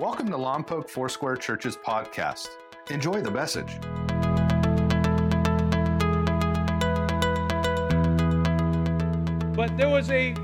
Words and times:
Welcome 0.00 0.30
to 0.30 0.38
Lompoc 0.38 0.88
Foursquare 0.88 1.36
Church's 1.36 1.76
podcast. 1.76 2.48
Enjoy 2.88 3.20
the 3.20 3.30
message. 3.30 3.78
But 9.54 9.76
there 9.76 9.90
was 9.90 10.10
a 10.10 10.34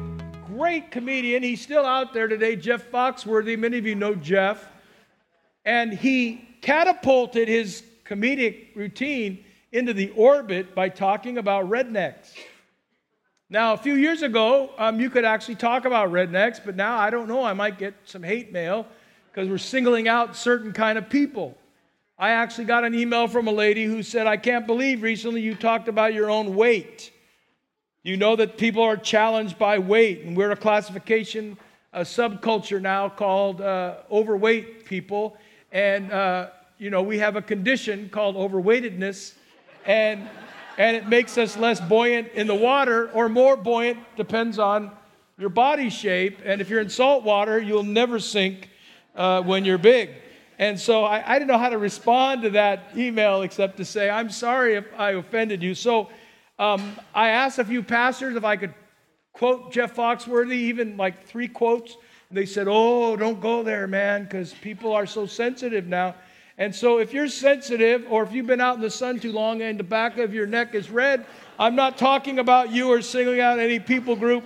great 0.46 0.90
comedian, 0.90 1.42
he's 1.42 1.62
still 1.62 1.86
out 1.86 2.12
there 2.12 2.28
today, 2.28 2.56
Jeff 2.56 2.90
Foxworthy. 2.90 3.58
Many 3.58 3.78
of 3.78 3.86
you 3.86 3.94
know 3.94 4.14
Jeff. 4.14 4.68
And 5.64 5.90
he 5.90 6.58
catapulted 6.60 7.48
his 7.48 7.82
comedic 8.04 8.76
routine 8.76 9.42
into 9.72 9.94
the 9.94 10.10
orbit 10.10 10.74
by 10.74 10.90
talking 10.90 11.38
about 11.38 11.70
rednecks. 11.70 12.34
Now, 13.48 13.72
a 13.72 13.78
few 13.78 13.94
years 13.94 14.20
ago, 14.20 14.72
um, 14.76 15.00
you 15.00 15.08
could 15.08 15.24
actually 15.24 15.54
talk 15.54 15.86
about 15.86 16.10
rednecks, 16.10 16.60
but 16.62 16.76
now 16.76 16.98
I 16.98 17.08
don't 17.08 17.26
know. 17.26 17.42
I 17.42 17.54
might 17.54 17.78
get 17.78 17.94
some 18.04 18.22
hate 18.22 18.52
mail 18.52 18.86
because 19.36 19.50
we're 19.50 19.58
singling 19.58 20.08
out 20.08 20.34
certain 20.34 20.72
kind 20.72 20.96
of 20.96 21.10
people. 21.10 21.54
I 22.18 22.30
actually 22.30 22.64
got 22.64 22.84
an 22.84 22.94
email 22.94 23.28
from 23.28 23.48
a 23.48 23.52
lady 23.52 23.84
who 23.84 24.02
said, 24.02 24.26
I 24.26 24.38
can't 24.38 24.66
believe 24.66 25.02
recently 25.02 25.42
you 25.42 25.54
talked 25.54 25.88
about 25.88 26.14
your 26.14 26.30
own 26.30 26.56
weight. 26.56 27.12
You 28.02 28.16
know 28.16 28.34
that 28.36 28.56
people 28.56 28.82
are 28.82 28.96
challenged 28.96 29.58
by 29.58 29.78
weight, 29.78 30.22
and 30.22 30.34
we're 30.34 30.52
a 30.52 30.56
classification, 30.56 31.58
a 31.92 32.00
subculture 32.00 32.80
now 32.80 33.10
called 33.10 33.60
uh, 33.60 33.96
overweight 34.10 34.86
people. 34.86 35.36
And, 35.70 36.10
uh, 36.10 36.48
you 36.78 36.88
know, 36.88 37.02
we 37.02 37.18
have 37.18 37.36
a 37.36 37.42
condition 37.42 38.08
called 38.08 38.36
overweightedness, 38.36 39.34
and, 39.84 40.26
and 40.78 40.96
it 40.96 41.08
makes 41.08 41.36
us 41.36 41.58
less 41.58 41.78
buoyant 41.78 42.28
in 42.32 42.46
the 42.46 42.54
water 42.54 43.10
or 43.10 43.28
more 43.28 43.58
buoyant, 43.58 43.98
depends 44.16 44.58
on 44.58 44.92
your 45.36 45.50
body 45.50 45.90
shape. 45.90 46.38
And 46.42 46.62
if 46.62 46.70
you're 46.70 46.80
in 46.80 46.88
salt 46.88 47.22
water, 47.22 47.60
you'll 47.60 47.82
never 47.82 48.18
sink 48.18 48.70
uh, 49.16 49.42
when 49.42 49.64
you're 49.64 49.78
big. 49.78 50.10
And 50.58 50.78
so 50.78 51.04
I, 51.04 51.34
I 51.34 51.38
didn't 51.38 51.48
know 51.48 51.58
how 51.58 51.68
to 51.68 51.78
respond 51.78 52.42
to 52.42 52.50
that 52.50 52.90
email 52.96 53.42
except 53.42 53.76
to 53.78 53.84
say, 53.84 54.08
I'm 54.08 54.30
sorry 54.30 54.76
if 54.76 54.86
I 54.96 55.12
offended 55.12 55.62
you. 55.62 55.74
So 55.74 56.08
um, 56.58 56.96
I 57.14 57.28
asked 57.28 57.58
a 57.58 57.64
few 57.64 57.82
pastors 57.82 58.36
if 58.36 58.44
I 58.44 58.56
could 58.56 58.72
quote 59.32 59.72
Jeff 59.72 59.94
Foxworthy, 59.94 60.52
even 60.52 60.96
like 60.96 61.26
three 61.26 61.48
quotes. 61.48 61.96
And 62.30 62.38
they 62.38 62.46
said, 62.46 62.66
Oh, 62.68 63.16
don't 63.16 63.40
go 63.40 63.62
there, 63.62 63.86
man, 63.86 64.24
because 64.24 64.54
people 64.54 64.92
are 64.92 65.06
so 65.06 65.26
sensitive 65.26 65.86
now. 65.86 66.14
And 66.58 66.74
so 66.74 66.98
if 66.98 67.12
you're 67.12 67.28
sensitive, 67.28 68.06
or 68.08 68.22
if 68.22 68.32
you've 68.32 68.46
been 68.46 68.62
out 68.62 68.76
in 68.76 68.80
the 68.80 68.90
sun 68.90 69.20
too 69.20 69.32
long 69.32 69.60
and 69.60 69.78
the 69.78 69.84
back 69.84 70.16
of 70.16 70.32
your 70.32 70.46
neck 70.46 70.74
is 70.74 70.90
red, 70.90 71.26
I'm 71.58 71.74
not 71.74 71.98
talking 71.98 72.38
about 72.38 72.70
you 72.70 72.88
or 72.88 73.02
singling 73.02 73.40
out 73.40 73.58
any 73.58 73.78
people 73.78 74.16
group. 74.16 74.44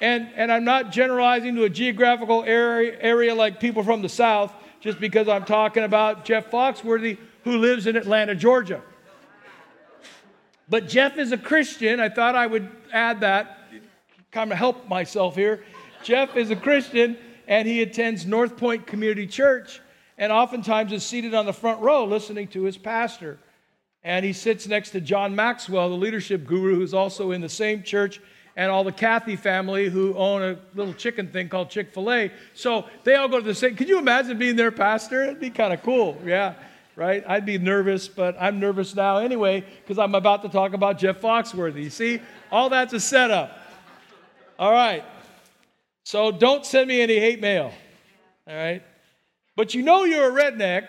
And, 0.00 0.28
and 0.34 0.50
I'm 0.50 0.64
not 0.64 0.92
generalizing 0.92 1.54
to 1.56 1.64
a 1.64 1.70
geographical 1.70 2.42
area, 2.44 2.96
area 3.00 3.34
like 3.34 3.60
people 3.60 3.82
from 3.82 4.02
the 4.02 4.08
South, 4.08 4.52
just 4.80 4.98
because 4.98 5.28
I'm 5.28 5.44
talking 5.44 5.84
about 5.84 6.24
Jeff 6.24 6.50
Foxworthy, 6.50 7.18
who 7.44 7.58
lives 7.58 7.86
in 7.86 7.96
Atlanta, 7.96 8.34
Georgia. 8.34 8.82
But 10.68 10.88
Jeff 10.88 11.18
is 11.18 11.32
a 11.32 11.38
Christian. 11.38 12.00
I 12.00 12.08
thought 12.08 12.34
I 12.34 12.46
would 12.46 12.70
add 12.92 13.20
that, 13.20 13.58
kind 14.30 14.52
of 14.52 14.58
help 14.58 14.88
myself 14.88 15.34
here. 15.34 15.64
Jeff 16.02 16.36
is 16.36 16.50
a 16.50 16.56
Christian 16.56 17.18
and 17.48 17.66
he 17.66 17.82
attends 17.82 18.24
North 18.24 18.56
Point 18.56 18.86
Community 18.86 19.26
Church 19.26 19.80
and 20.16 20.30
oftentimes 20.30 20.92
is 20.92 21.04
seated 21.04 21.34
on 21.34 21.46
the 21.46 21.52
front 21.52 21.80
row 21.80 22.04
listening 22.04 22.46
to 22.48 22.62
his 22.62 22.78
pastor. 22.78 23.38
And 24.04 24.24
he 24.24 24.32
sits 24.32 24.66
next 24.68 24.90
to 24.90 25.00
John 25.00 25.34
Maxwell, 25.34 25.90
the 25.90 25.96
leadership 25.96 26.46
guru, 26.46 26.76
who's 26.76 26.94
also 26.94 27.32
in 27.32 27.40
the 27.40 27.48
same 27.48 27.82
church, 27.82 28.20
and 28.56 28.70
all 28.70 28.84
the 28.84 28.92
Cathy 28.92 29.36
family 29.36 29.88
who 29.88 30.14
own 30.14 30.42
a 30.42 30.58
little 30.74 30.94
chicken 30.94 31.28
thing 31.28 31.48
called 31.48 31.70
Chick 31.70 31.92
fil 31.92 32.10
A. 32.12 32.32
So 32.54 32.86
they 33.04 33.14
all 33.14 33.28
go 33.28 33.38
to 33.38 33.44
the 33.44 33.54
same. 33.54 33.76
Could 33.76 33.88
you 33.88 33.98
imagine 33.98 34.38
being 34.38 34.56
their 34.56 34.72
pastor? 34.72 35.22
It'd 35.24 35.40
be 35.40 35.50
kind 35.50 35.72
of 35.72 35.82
cool. 35.82 36.20
Yeah 36.24 36.54
right? 37.00 37.24
I'd 37.26 37.46
be 37.46 37.56
nervous, 37.56 38.08
but 38.08 38.36
I'm 38.38 38.60
nervous 38.60 38.94
now 38.94 39.16
anyway 39.18 39.64
because 39.80 39.98
I'm 39.98 40.14
about 40.14 40.42
to 40.42 40.50
talk 40.50 40.74
about 40.74 40.98
Jeff 40.98 41.18
Foxworthy. 41.18 41.90
See, 41.90 42.20
all 42.52 42.68
that's 42.68 42.92
a 42.92 43.00
setup. 43.00 43.58
All 44.58 44.70
right. 44.70 45.02
So 46.04 46.30
don't 46.30 46.66
send 46.66 46.88
me 46.88 47.00
any 47.00 47.18
hate 47.18 47.40
mail. 47.40 47.72
All 48.46 48.54
right. 48.54 48.82
But 49.56 49.74
you 49.74 49.82
know 49.82 50.04
you're 50.04 50.28
a 50.28 50.42
redneck 50.42 50.88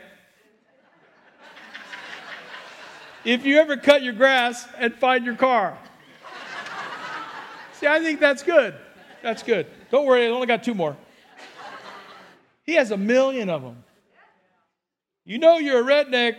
if 3.24 3.46
you 3.46 3.58
ever 3.60 3.78
cut 3.78 4.04
your 4.04 4.14
grass 4.14 4.68
and 4.78 4.94
find 4.94 5.26
your 5.26 5.36
car. 5.36 5.78
See, 7.82 7.88
I 7.88 8.00
think 8.00 8.20
that's 8.20 8.44
good. 8.44 8.76
That's 9.24 9.42
good. 9.42 9.66
Don't 9.90 10.06
worry, 10.06 10.28
I 10.28 10.30
only 10.30 10.46
got 10.46 10.64
two 10.64 10.76
more. 10.76 10.96
He 12.64 12.76
has 12.76 12.92
a 12.92 12.98
million 12.98 13.50
of 13.50 13.64
them. 13.64 13.84
You 15.26 15.40
know 15.40 15.58
you're 15.58 15.80
a 15.80 15.84
redneck 15.84 16.36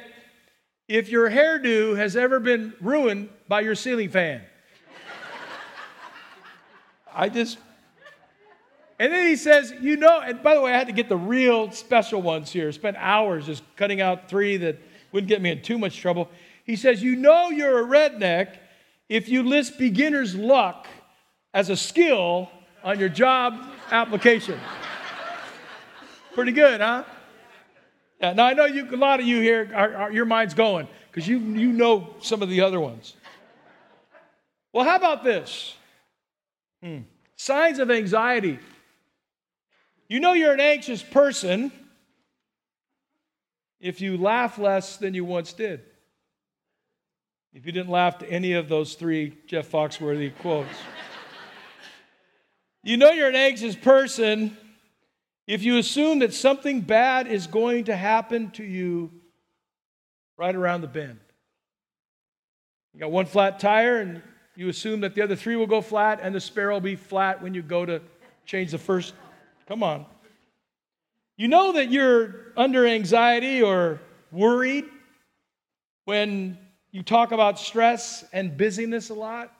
if 0.87 1.09
your 1.09 1.29
hairdo 1.29 1.97
has 1.97 2.15
ever 2.15 2.39
been 2.39 2.75
ruined 2.81 3.29
by 3.49 3.63
your 3.63 3.75
ceiling 3.75 4.09
fan. 4.09 4.43
I 7.13 7.29
just. 7.29 7.59
And 9.01 9.13
then 9.13 9.27
he 9.27 9.35
says, 9.35 9.75
you 9.81 9.97
know, 9.97 10.21
and 10.21 10.45
by 10.45 10.55
the 10.55 10.61
way, 10.61 10.73
I 10.73 10.79
had 10.79 10.87
to 10.87 10.93
get 10.93 11.09
the 11.09 11.17
real 11.17 11.73
special 11.73 12.23
ones 12.23 12.53
here. 12.53 12.71
Spent 12.71 12.97
hours 12.99 13.47
just 13.47 13.65
cutting 13.75 14.01
out 14.01 14.29
three 14.29 14.59
that 14.59 14.79
wouldn't 15.11 15.29
get 15.29 15.43
me 15.43 15.51
in 15.51 15.61
too 15.61 15.77
much 15.77 15.99
trouble. 15.99 16.29
He 16.65 16.77
says, 16.77 17.03
you 17.03 17.17
know 17.17 17.51
you're 17.51 17.81
a 17.81 17.85
redneck 17.85 18.59
if 19.09 19.29
you 19.29 19.43
list 19.43 19.77
beginner's 19.77 20.37
luck 20.37 20.87
as 21.55 21.71
a 21.71 21.77
skill 21.77 22.49
on 22.83 22.99
your 22.99 23.09
job 23.09 23.59
application. 23.91 24.59
Pretty 26.35 26.53
good, 26.53 26.81
huh? 26.81 27.05
Yeah, 28.21 28.33
now 28.33 28.47
I 28.47 28.55
know 28.55 28.65
you, 28.65 28.89
a 28.91 28.97
lot 28.97 29.21
of 29.21 29.27
you 29.27 29.41
here, 29.41 29.71
are, 29.75 29.95
are, 29.95 30.13
your 30.13 30.25
mind's 30.25 30.55
going 30.55 30.89
because 31.11 31.27
you, 31.29 31.39
you 31.39 31.73
know 31.73 32.15
some 32.21 32.41
of 32.43 32.49
the 32.49 32.61
other 32.61 32.81
ones. 32.81 33.15
Well, 34.73 34.85
how 34.85 34.97
about 34.97 35.25
this? 35.25 35.75
Hmm. 36.83 37.01
Signs 37.37 37.79
of 37.79 37.91
anxiety. 37.91 38.59
You 40.09 40.21
know 40.21 40.33
you're 40.33 40.53
an 40.53 40.61
anxious 40.61 41.03
person 41.03 41.73
if 43.81 44.01
you 44.01 44.17
laugh 44.17 44.59
less 44.59 44.97
than 44.97 45.13
you 45.13 45.25
once 45.25 45.53
did. 45.53 45.81
If 47.53 47.67
you 47.67 47.73
didn't 47.73 47.91
laugh 47.91 48.19
to 48.19 48.31
any 48.31 48.55
of 48.55 48.69
those 48.69 48.95
three 48.95 49.37
Jeff 49.47 49.71
Foxworthy 49.71 50.33
quotes. 50.39 50.71
You 52.83 52.97
know 52.97 53.11
you're 53.11 53.29
an 53.29 53.37
anxious 53.37 53.77
person 53.77 54.57
if 55.47 55.63
you 55.63 55.79
assume 55.79 56.21
that 56.21 56.33
something 56.33 56.81
bad 56.81 57.27
is 57.27 57.47
going 57.47 57.85
to 57.85 57.97
happen 57.97 58.51
to 58.53 58.65
you 58.65 59.11
right 60.39 60.55
around 60.55 60.83
the 60.83 60.87
bend, 60.87 61.19
you 62.95 63.01
got 63.01 63.11
one 63.11 63.27
flat 63.27 63.59
tire, 63.59 64.01
and 64.01 64.23
you 64.55 64.69
assume 64.69 65.01
that 65.01 65.15
the 65.15 65.23
other 65.23 65.37
three 65.37 65.57
will 65.57 65.67
go 65.67 65.81
flat, 65.81 66.21
and 66.23 66.35
the 66.35 66.41
spare 66.41 66.71
will 66.71 66.81
be 66.81 66.97
flat 66.97 67.43
when 67.43 67.55
you 67.55 67.63
go 67.63 67.85
to 67.85 68.01
change 68.47 68.71
the 68.71 68.79
first. 68.79 69.15
Come 69.67 69.83
on. 69.83 70.07
You 71.37 71.49
know 71.49 71.73
that 71.73 71.91
you're 71.91 72.53
under 72.57 72.87
anxiety 72.87 73.63
or 73.63 74.01
worried 74.31 74.85
when 76.05 76.59
you 76.93 77.03
talk 77.03 77.33
about 77.33 77.59
stress 77.59 78.25
and 78.33 78.57
busyness 78.57 79.11
a 79.11 79.15
lot? 79.15 79.53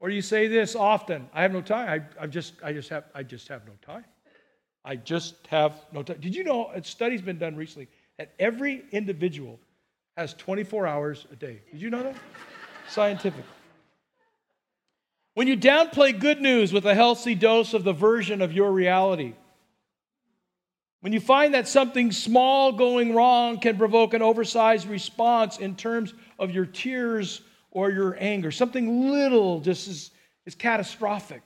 Or 0.00 0.08
you 0.08 0.22
say 0.22 0.48
this 0.48 0.74
often, 0.74 1.28
I 1.34 1.42
have 1.42 1.52
no 1.52 1.60
time. 1.60 2.02
I, 2.18 2.24
I, 2.24 2.26
just, 2.26 2.54
I, 2.64 2.72
just, 2.72 2.88
have, 2.88 3.04
I 3.14 3.22
just 3.22 3.46
have 3.48 3.66
no 3.66 3.74
time. 3.82 4.04
I 4.82 4.96
just 4.96 5.46
have 5.48 5.84
no 5.92 6.02
time. 6.02 6.16
Did 6.20 6.34
you 6.34 6.42
know 6.42 6.70
a 6.74 6.82
study's 6.82 7.20
been 7.20 7.38
done 7.38 7.54
recently 7.54 7.88
that 8.16 8.32
every 8.38 8.82
individual 8.92 9.60
has 10.16 10.32
24 10.34 10.86
hours 10.86 11.26
a 11.30 11.36
day? 11.36 11.60
Did 11.70 11.82
you 11.82 11.90
know 11.90 12.02
that? 12.02 12.16
Scientific. 12.88 13.44
When 15.34 15.46
you 15.46 15.56
downplay 15.56 16.18
good 16.18 16.40
news 16.40 16.72
with 16.72 16.86
a 16.86 16.94
healthy 16.94 17.34
dose 17.34 17.74
of 17.74 17.84
the 17.84 17.92
version 17.92 18.40
of 18.40 18.54
your 18.54 18.72
reality, 18.72 19.34
when 21.00 21.12
you 21.12 21.20
find 21.20 21.54
that 21.54 21.68
something 21.68 22.10
small 22.10 22.72
going 22.72 23.14
wrong 23.14 23.58
can 23.58 23.76
provoke 23.76 24.14
an 24.14 24.22
oversized 24.22 24.86
response 24.86 25.58
in 25.58 25.76
terms 25.76 26.14
of 26.38 26.50
your 26.50 26.66
tears 26.66 27.42
or 27.70 27.90
your 27.90 28.16
anger, 28.18 28.50
something 28.50 29.10
little 29.10 29.60
just 29.60 29.88
is, 29.88 30.10
is 30.46 30.54
catastrophic. 30.54 31.42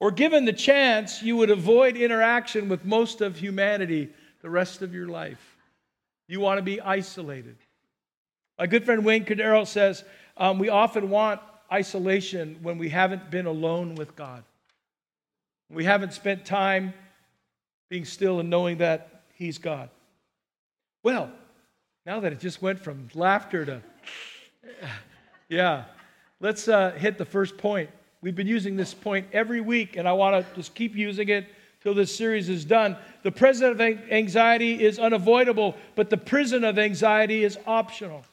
Or 0.00 0.10
given 0.10 0.46
the 0.46 0.52
chance, 0.52 1.22
you 1.22 1.36
would 1.36 1.50
avoid 1.50 1.96
interaction 1.96 2.68
with 2.68 2.84
most 2.84 3.20
of 3.20 3.36
humanity 3.36 4.08
the 4.40 4.48
rest 4.48 4.80
of 4.80 4.94
your 4.94 5.08
life. 5.08 5.56
You 6.26 6.40
want 6.40 6.58
to 6.58 6.62
be 6.62 6.80
isolated. 6.80 7.56
My 8.58 8.66
good 8.66 8.84
friend 8.84 9.04
Wayne 9.04 9.24
Cordeiro 9.24 9.66
says 9.66 10.04
um, 10.36 10.58
we 10.58 10.68
often 10.70 11.10
want 11.10 11.40
isolation 11.70 12.58
when 12.62 12.78
we 12.78 12.88
haven't 12.88 13.30
been 13.30 13.46
alone 13.46 13.94
with 13.94 14.16
God. 14.16 14.42
We 15.68 15.84
haven't 15.84 16.14
spent 16.14 16.44
time 16.44 16.94
being 17.90 18.04
still 18.04 18.40
and 18.40 18.48
knowing 18.48 18.78
that 18.78 19.22
He's 19.34 19.58
God. 19.58 19.90
Well, 21.02 21.30
now 22.06 22.20
that 22.20 22.32
it 22.32 22.40
just 22.40 22.60
went 22.60 22.80
from 22.80 23.08
laughter 23.14 23.64
to, 23.66 23.82
yeah, 25.50 25.84
let's 26.38 26.68
uh, 26.68 26.92
hit 26.92 27.18
the 27.18 27.24
first 27.24 27.58
point. 27.58 27.90
We've 28.22 28.36
been 28.36 28.46
using 28.46 28.76
this 28.76 28.94
point 28.94 29.26
every 29.32 29.60
week, 29.60 29.96
and 29.96 30.08
I 30.08 30.12
want 30.12 30.46
to 30.46 30.54
just 30.54 30.74
keep 30.74 30.94
using 30.94 31.28
it 31.28 31.48
till 31.82 31.92
this 31.92 32.14
series 32.14 32.48
is 32.48 32.64
done. 32.64 32.96
The 33.24 33.32
prison 33.32 33.70
of 33.70 33.80
anxiety 33.80 34.82
is 34.82 34.98
unavoidable, 34.98 35.74
but 35.96 36.08
the 36.08 36.16
prison 36.16 36.62
of 36.62 36.78
anxiety 36.78 37.42
is 37.42 37.58
optional. 37.66 38.24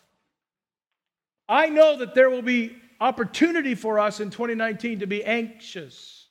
I 1.50 1.70
know 1.70 1.98
that 1.98 2.14
there 2.14 2.30
will 2.30 2.42
be 2.44 2.76
opportunity 3.00 3.74
for 3.74 4.00
us 4.00 4.20
in 4.20 4.30
2019 4.30 5.00
to 5.00 5.08
be 5.08 5.24
anxious. 5.24 6.28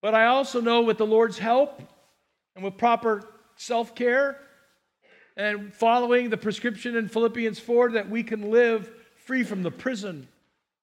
But 0.00 0.14
I 0.14 0.26
also 0.26 0.60
know 0.60 0.82
with 0.82 0.98
the 0.98 1.06
Lord's 1.06 1.38
help 1.38 1.82
and 2.54 2.64
with 2.64 2.78
proper 2.78 3.28
self 3.56 3.94
care 3.94 4.38
and 5.36 5.74
following 5.74 6.30
the 6.30 6.36
prescription 6.36 6.96
in 6.96 7.08
Philippians 7.08 7.58
4 7.58 7.92
that 7.92 8.08
we 8.08 8.22
can 8.22 8.50
live 8.50 8.90
free 9.24 9.44
from 9.44 9.62
the 9.62 9.70
prison 9.70 10.26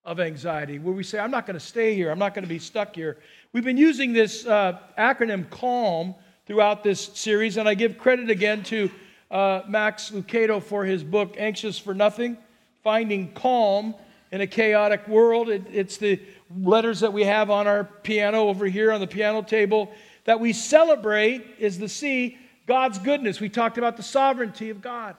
of 0.06 0.20
anxiety, 0.20 0.80
where 0.80 0.94
we 0.94 1.04
say, 1.04 1.20
I'm 1.20 1.32
not 1.32 1.46
going 1.46 1.60
to 1.60 1.66
stay 1.66 1.94
here, 1.94 2.10
I'm 2.10 2.20
not 2.20 2.34
going 2.34 2.44
to 2.44 2.50
be 2.50 2.60
stuck 2.60 2.96
here. 2.96 3.18
We've 3.52 3.66
been 3.66 3.78
using 3.78 4.14
this 4.14 4.46
uh, 4.46 4.80
acronym 4.98 5.50
CALM 5.50 6.16
throughout 6.46 6.84
this 6.84 7.02
series, 7.14 7.58
and 7.58 7.68
I 7.68 7.74
give 7.74 7.98
credit 7.98 8.30
again 8.30 8.64
to 8.64 8.90
uh, 9.30 9.62
Max 9.68 10.12
Lucado 10.12 10.64
for 10.64 10.86
his 10.86 11.04
book, 11.04 11.36
Anxious 11.38 11.78
for 11.78 11.94
Nothing 11.94 12.38
Finding 12.82 13.32
Calm 13.34 13.94
in 14.32 14.42
a 14.42 14.48
Chaotic 14.48 15.08
World. 15.08 15.50
It, 15.50 15.64
it's 15.72 15.98
the 15.98 16.22
letters 16.58 17.02
that 17.02 17.12
we 17.12 17.26
have 17.26 17.50
on 17.50 17.68
our 17.68 17.84
piano 17.84 18.48
over 18.48 18.66
here 18.66 18.92
on 18.92 19.02
the 19.02 19.08
piano 19.08 19.42
table 19.42 19.92
that 20.24 20.40
we 20.40 20.54
celebrate 20.54 21.46
is 21.60 21.78
the 21.78 21.90
C, 21.90 22.38
God's 22.68 23.00
goodness. 23.00 23.40
We 23.40 23.50
talked 23.50 23.78
about 23.78 23.98
the 23.98 24.04
sovereignty 24.04 24.70
of 24.70 24.82
God. 24.82 25.16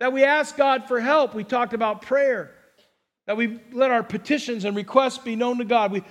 That 0.00 0.12
we 0.12 0.24
ask 0.24 0.56
God 0.56 0.86
for 0.86 1.00
help. 1.00 1.34
We 1.34 1.44
talked 1.44 1.74
about 1.74 2.02
prayer. 2.02 2.54
That 3.26 3.36
we 3.36 3.60
let 3.72 3.90
our 3.90 4.02
petitions 4.02 4.64
and 4.64 4.76
requests 4.76 5.18
be 5.18 5.36
known 5.36 5.58
to 5.58 5.64
God. 5.64 5.92
We, 5.92 6.02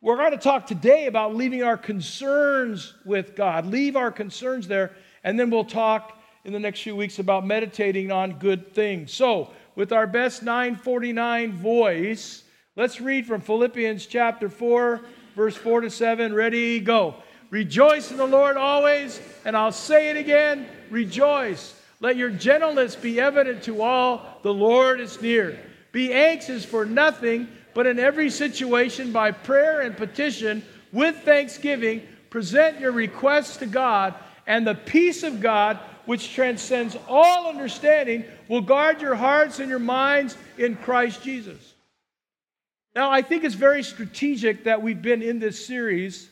we're 0.00 0.16
going 0.16 0.30
to 0.32 0.38
talk 0.38 0.66
today 0.66 1.06
about 1.06 1.34
leaving 1.34 1.62
our 1.62 1.76
concerns 1.76 2.94
with 3.04 3.34
God. 3.34 3.66
Leave 3.66 3.96
our 3.96 4.10
concerns 4.10 4.68
there, 4.68 4.92
and 5.22 5.38
then 5.38 5.50
we'll 5.50 5.64
talk 5.64 6.18
in 6.44 6.52
the 6.52 6.58
next 6.58 6.82
few 6.82 6.96
weeks 6.96 7.18
about 7.18 7.46
meditating 7.46 8.10
on 8.10 8.38
good 8.38 8.74
things. 8.74 9.12
So, 9.12 9.50
with 9.74 9.92
our 9.92 10.06
best 10.06 10.42
949 10.42 11.52
voice, 11.52 12.44
let's 12.76 13.00
read 13.00 13.26
from 13.26 13.40
Philippians 13.40 14.06
chapter 14.06 14.48
4, 14.48 15.00
verse 15.34 15.56
4 15.56 15.82
to 15.82 15.90
7. 15.90 16.34
Ready, 16.34 16.80
go. 16.80 17.16
Rejoice 17.50 18.10
in 18.10 18.16
the 18.16 18.26
Lord 18.26 18.56
always, 18.56 19.20
and 19.44 19.56
I'll 19.56 19.72
say 19.72 20.10
it 20.10 20.16
again 20.16 20.66
rejoice. 20.90 21.74
Let 22.02 22.16
your 22.16 22.30
gentleness 22.30 22.96
be 22.96 23.20
evident 23.20 23.62
to 23.62 23.80
all. 23.80 24.38
The 24.42 24.52
Lord 24.52 25.00
is 25.00 25.22
near. 25.22 25.58
Be 25.92 26.12
anxious 26.12 26.64
for 26.64 26.84
nothing, 26.84 27.48
but 27.74 27.86
in 27.86 27.98
every 27.98 28.28
situation, 28.28 29.12
by 29.12 29.30
prayer 29.30 29.80
and 29.80 29.96
petition, 29.96 30.64
with 30.92 31.16
thanksgiving, 31.20 32.02
present 32.28 32.80
your 32.80 32.92
requests 32.92 33.58
to 33.58 33.66
God, 33.66 34.14
and 34.46 34.66
the 34.66 34.74
peace 34.74 35.22
of 35.22 35.40
God, 35.40 35.78
which 36.04 36.34
transcends 36.34 36.96
all 37.08 37.48
understanding, 37.48 38.24
will 38.48 38.60
guard 38.60 39.00
your 39.00 39.14
hearts 39.14 39.60
and 39.60 39.70
your 39.70 39.78
minds 39.78 40.36
in 40.58 40.74
Christ 40.74 41.22
Jesus. 41.22 41.74
Now, 42.96 43.10
I 43.10 43.22
think 43.22 43.44
it's 43.44 43.54
very 43.54 43.84
strategic 43.84 44.64
that 44.64 44.82
we've 44.82 45.00
been 45.00 45.22
in 45.22 45.38
this 45.38 45.64
series 45.64 46.28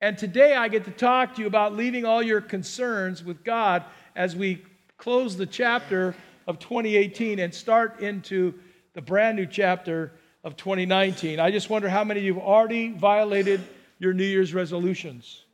and 0.00 0.16
today 0.16 0.54
I 0.54 0.68
get 0.68 0.84
to 0.84 0.92
talk 0.92 1.34
to 1.34 1.40
you 1.40 1.48
about 1.48 1.74
leaving 1.74 2.04
all 2.04 2.22
your 2.22 2.40
concerns 2.40 3.24
with 3.24 3.42
God 3.42 3.84
as 4.14 4.36
we 4.36 4.62
close 4.98 5.36
the 5.36 5.46
chapter 5.46 6.14
of 6.46 6.58
2018 6.58 7.38
and 7.38 7.54
start 7.54 8.00
into 8.00 8.52
the 8.94 9.00
brand 9.00 9.36
new 9.36 9.46
chapter 9.46 10.12
of 10.44 10.56
2019. 10.56 11.40
I 11.40 11.50
just 11.50 11.70
wonder 11.70 11.88
how 11.88 12.04
many 12.04 12.20
of 12.20 12.26
you 12.26 12.34
have 12.34 12.42
already 12.42 12.92
violated 12.92 13.60
your 13.98 14.12
New 14.12 14.24
Year's 14.24 14.52
resolutions. 14.52 15.44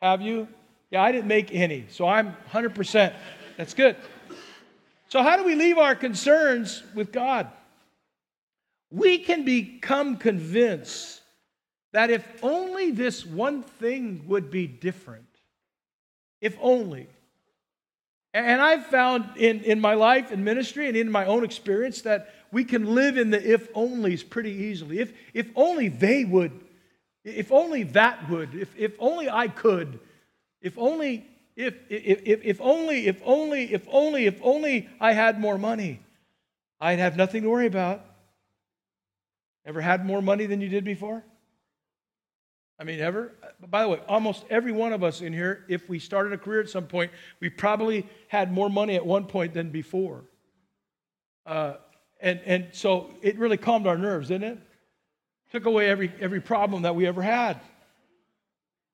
Have 0.00 0.20
you? 0.20 0.46
Yeah, 0.90 1.02
I 1.02 1.12
didn't 1.12 1.28
make 1.28 1.54
any, 1.54 1.86
so 1.88 2.06
I'm 2.06 2.36
100%. 2.52 3.12
That's 3.56 3.74
good. 3.74 3.96
So, 5.08 5.22
how 5.22 5.36
do 5.36 5.44
we 5.44 5.54
leave 5.54 5.78
our 5.78 5.94
concerns 5.94 6.82
with 6.94 7.12
God? 7.12 7.48
We 8.90 9.18
can 9.18 9.44
become 9.44 10.16
convinced 10.16 11.20
that 11.92 12.10
if 12.10 12.26
only 12.42 12.90
this 12.90 13.24
one 13.24 13.62
thing 13.62 14.24
would 14.26 14.50
be 14.50 14.66
different, 14.66 15.26
if 16.40 16.56
only. 16.60 17.08
And 18.32 18.60
I've 18.60 18.86
found 18.86 19.36
in, 19.36 19.62
in 19.62 19.80
my 19.80 19.94
life 19.94 20.30
and 20.30 20.44
ministry 20.44 20.86
and 20.86 20.96
in 20.96 21.10
my 21.10 21.26
own 21.26 21.42
experience 21.42 22.02
that 22.02 22.32
we 22.52 22.64
can 22.64 22.94
live 22.94 23.16
in 23.16 23.30
the 23.30 23.52
if 23.52 23.72
onlys 23.74 24.28
pretty 24.28 24.52
easily. 24.52 25.00
If, 25.00 25.12
if 25.34 25.50
only 25.56 25.88
they 25.88 26.24
would, 26.24 26.52
if 27.24 27.50
only 27.50 27.82
that 27.84 28.30
would, 28.30 28.54
if, 28.54 28.72
if 28.78 28.94
only 28.98 29.28
I 29.28 29.48
could, 29.48 29.98
if 30.62 30.78
only, 30.78 31.26
if, 31.56 31.74
if, 31.88 32.22
if, 32.24 32.44
if 32.44 32.60
only, 32.60 33.06
if 33.08 33.20
only, 33.24 33.72
if 33.72 33.86
only, 33.90 34.26
if 34.26 34.38
only 34.42 34.88
I 35.00 35.12
had 35.12 35.40
more 35.40 35.58
money, 35.58 36.00
I'd 36.80 36.98
have 36.98 37.16
nothing 37.16 37.42
to 37.42 37.50
worry 37.50 37.66
about. 37.66 38.04
Ever 39.66 39.80
had 39.80 40.06
more 40.06 40.22
money 40.22 40.46
than 40.46 40.60
you 40.60 40.68
did 40.68 40.84
before? 40.84 41.22
I 42.78 42.84
mean, 42.84 43.00
ever? 43.00 43.32
By 43.68 43.82
the 43.82 43.88
way, 43.88 44.00
almost 44.08 44.44
every 44.48 44.72
one 44.72 44.92
of 44.92 45.04
us 45.04 45.20
in 45.20 45.32
here, 45.32 45.64
if 45.68 45.88
we 45.88 45.98
started 45.98 46.32
a 46.32 46.38
career 46.38 46.60
at 46.60 46.70
some 46.70 46.86
point, 46.86 47.10
we 47.40 47.50
probably 47.50 48.06
had 48.28 48.52
more 48.52 48.70
money 48.70 48.96
at 48.96 49.04
one 49.04 49.26
point 49.26 49.52
than 49.52 49.70
before. 49.70 50.24
Uh, 51.44 51.74
and, 52.20 52.40
and 52.44 52.68
so 52.72 53.10
it 53.22 53.38
really 53.38 53.56
calmed 53.56 53.86
our 53.86 53.98
nerves, 53.98 54.28
didn't 54.28 54.52
it? 54.52 54.58
Took 55.52 55.66
away 55.66 55.90
every, 55.90 56.12
every 56.20 56.40
problem 56.40 56.82
that 56.82 56.94
we 56.94 57.06
ever 57.06 57.22
had. 57.22 57.60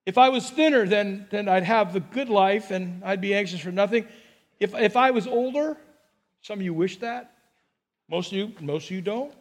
If 0.04 0.18
I 0.18 0.28
was 0.28 0.48
thinner, 0.48 0.86
then, 0.86 1.26
then 1.30 1.48
I'd 1.48 1.64
have 1.64 1.92
the 1.92 2.00
good 2.00 2.28
life 2.28 2.70
and 2.70 3.04
I'd 3.04 3.20
be 3.20 3.34
anxious 3.34 3.60
for 3.60 3.72
nothing. 3.72 4.06
If, 4.60 4.74
if 4.74 4.96
I 4.96 5.10
was 5.10 5.26
older, 5.26 5.76
some 6.42 6.60
of 6.60 6.64
you 6.64 6.72
wish 6.72 6.98
that. 6.98 7.32
Most 8.08 8.30
of 8.30 8.38
you, 8.38 8.52
most 8.60 8.86
of 8.86 8.92
you 8.92 9.00
don't. 9.00 9.34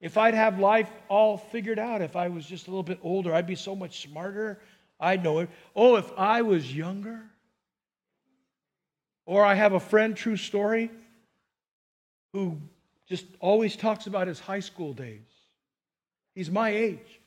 If 0.00 0.16
I'd 0.16 0.34
have 0.34 0.58
life 0.58 0.88
all 1.08 1.36
figured 1.36 1.78
out, 1.78 2.00
if 2.00 2.16
I 2.16 2.28
was 2.28 2.46
just 2.46 2.66
a 2.66 2.70
little 2.70 2.82
bit 2.82 2.98
older, 3.02 3.34
I'd 3.34 3.46
be 3.46 3.54
so 3.54 3.76
much 3.76 4.02
smarter. 4.02 4.58
I'd 4.98 5.22
know 5.22 5.40
it. 5.40 5.50
Oh, 5.76 5.96
if 5.96 6.10
I 6.16 6.42
was 6.42 6.74
younger. 6.74 7.22
Or 9.26 9.44
I 9.44 9.54
have 9.54 9.74
a 9.74 9.80
friend, 9.80 10.16
true 10.16 10.36
story, 10.36 10.90
who 12.32 12.58
just 13.08 13.26
always 13.40 13.76
talks 13.76 14.06
about 14.06 14.26
his 14.26 14.40
high 14.40 14.60
school 14.60 14.92
days. 14.92 15.20
He's 16.34 16.50
my 16.50 16.70
age. 16.70 17.20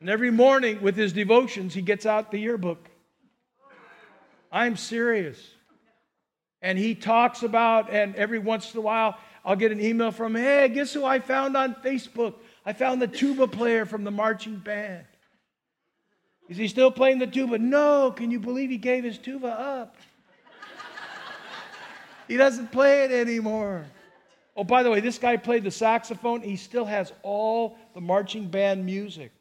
And 0.00 0.08
every 0.08 0.30
morning 0.30 0.80
with 0.80 0.96
his 0.96 1.12
devotions, 1.12 1.74
he 1.74 1.82
gets 1.82 2.06
out 2.06 2.30
the 2.30 2.38
yearbook. 2.38 2.88
I'm 4.50 4.76
serious. 4.76 5.38
And 6.62 6.78
he 6.78 6.94
talks 6.94 7.42
about, 7.42 7.90
and 7.90 8.14
every 8.16 8.38
once 8.38 8.72
in 8.72 8.78
a 8.78 8.82
while, 8.82 9.16
I'll 9.44 9.56
get 9.56 9.72
an 9.72 9.80
email 9.80 10.10
from, 10.10 10.34
hey, 10.34 10.68
guess 10.68 10.92
who 10.92 11.04
I 11.04 11.18
found 11.18 11.56
on 11.56 11.74
Facebook? 11.76 12.34
I 12.66 12.72
found 12.72 13.00
the 13.00 13.08
tuba 13.08 13.46
player 13.46 13.86
from 13.86 14.04
the 14.04 14.10
marching 14.10 14.56
band. 14.56 15.04
Is 16.48 16.56
he 16.56 16.68
still 16.68 16.90
playing 16.90 17.20
the 17.20 17.26
tuba? 17.26 17.58
No. 17.58 18.10
Can 18.10 18.30
you 18.30 18.40
believe 18.40 18.70
he 18.70 18.76
gave 18.76 19.04
his 19.04 19.16
tuba 19.18 19.46
up? 19.46 19.96
he 22.28 22.36
doesn't 22.36 22.72
play 22.72 23.04
it 23.04 23.12
anymore. 23.12 23.86
Oh, 24.56 24.64
by 24.64 24.82
the 24.82 24.90
way, 24.90 25.00
this 25.00 25.16
guy 25.16 25.36
played 25.36 25.64
the 25.64 25.70
saxophone. 25.70 26.42
He 26.42 26.56
still 26.56 26.84
has 26.84 27.12
all 27.22 27.78
the 27.94 28.00
marching 28.00 28.48
band 28.48 28.84
music. 28.84 29.32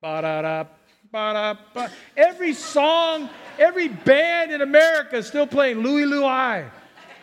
Ba-da-da, 0.00 0.64
ba-da-ba. 1.12 1.90
Every 2.16 2.52
song, 2.52 3.30
every 3.58 3.88
band 3.88 4.52
in 4.52 4.60
America 4.60 5.16
is 5.16 5.26
still 5.26 5.46
playing 5.46 5.78
Louie 5.78 6.04
Louie 6.04 6.64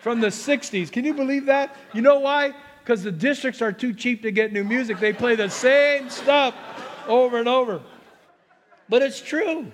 from 0.02 0.22
the 0.22 0.28
60s. 0.28 0.92
Can 0.92 1.06
you 1.06 1.14
believe 1.14 1.46
that? 1.48 1.76
You 1.94 2.02
know 2.02 2.20
why? 2.20 2.54
Because 2.84 3.04
the 3.04 3.12
districts 3.12 3.62
are 3.62 3.72
too 3.72 3.94
cheap 3.94 4.22
to 4.24 4.32
get 4.32 4.54
new 4.54 4.64
music. 4.64 5.00
They 5.00 5.14
play 5.14 5.36
the 5.36 5.50
same 5.50 6.10
stuff 6.10 6.56
over 7.08 7.38
and 7.38 7.48
over. 7.48 7.82
But 8.88 9.02
it's 9.02 9.22
true. 9.22 9.72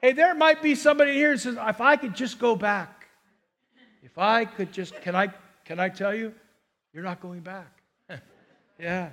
Hey, 0.00 0.12
there 0.12 0.34
might 0.34 0.62
be 0.62 0.74
somebody 0.74 1.12
here 1.14 1.32
who 1.32 1.38
says, 1.38 1.56
if 1.60 1.80
I 1.80 1.96
could 1.96 2.14
just 2.14 2.38
go 2.38 2.54
back, 2.54 3.08
if 4.02 4.16
I 4.16 4.44
could 4.44 4.72
just, 4.72 5.00
can 5.02 5.16
I, 5.16 5.28
can 5.64 5.80
I 5.80 5.88
tell 5.88 6.14
you? 6.14 6.32
You're 6.92 7.02
not 7.02 7.20
going 7.20 7.40
back. 7.40 7.82
yeah. 8.78 9.10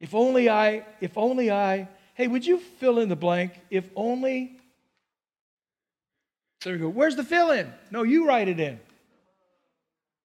If 0.00 0.14
only 0.14 0.48
I, 0.48 0.84
if 1.00 1.18
only 1.18 1.50
I, 1.50 1.88
hey, 2.14 2.28
would 2.28 2.46
you 2.46 2.58
fill 2.58 2.98
in 2.98 3.08
the 3.08 3.16
blank? 3.16 3.52
If 3.70 3.84
only, 3.96 4.58
there 6.64 6.74
we 6.74 6.78
go. 6.78 6.88
Where's 6.88 7.16
the 7.16 7.24
fill 7.24 7.50
in? 7.50 7.72
No, 7.90 8.02
you 8.02 8.26
write 8.26 8.48
it 8.48 8.60
in. 8.60 8.78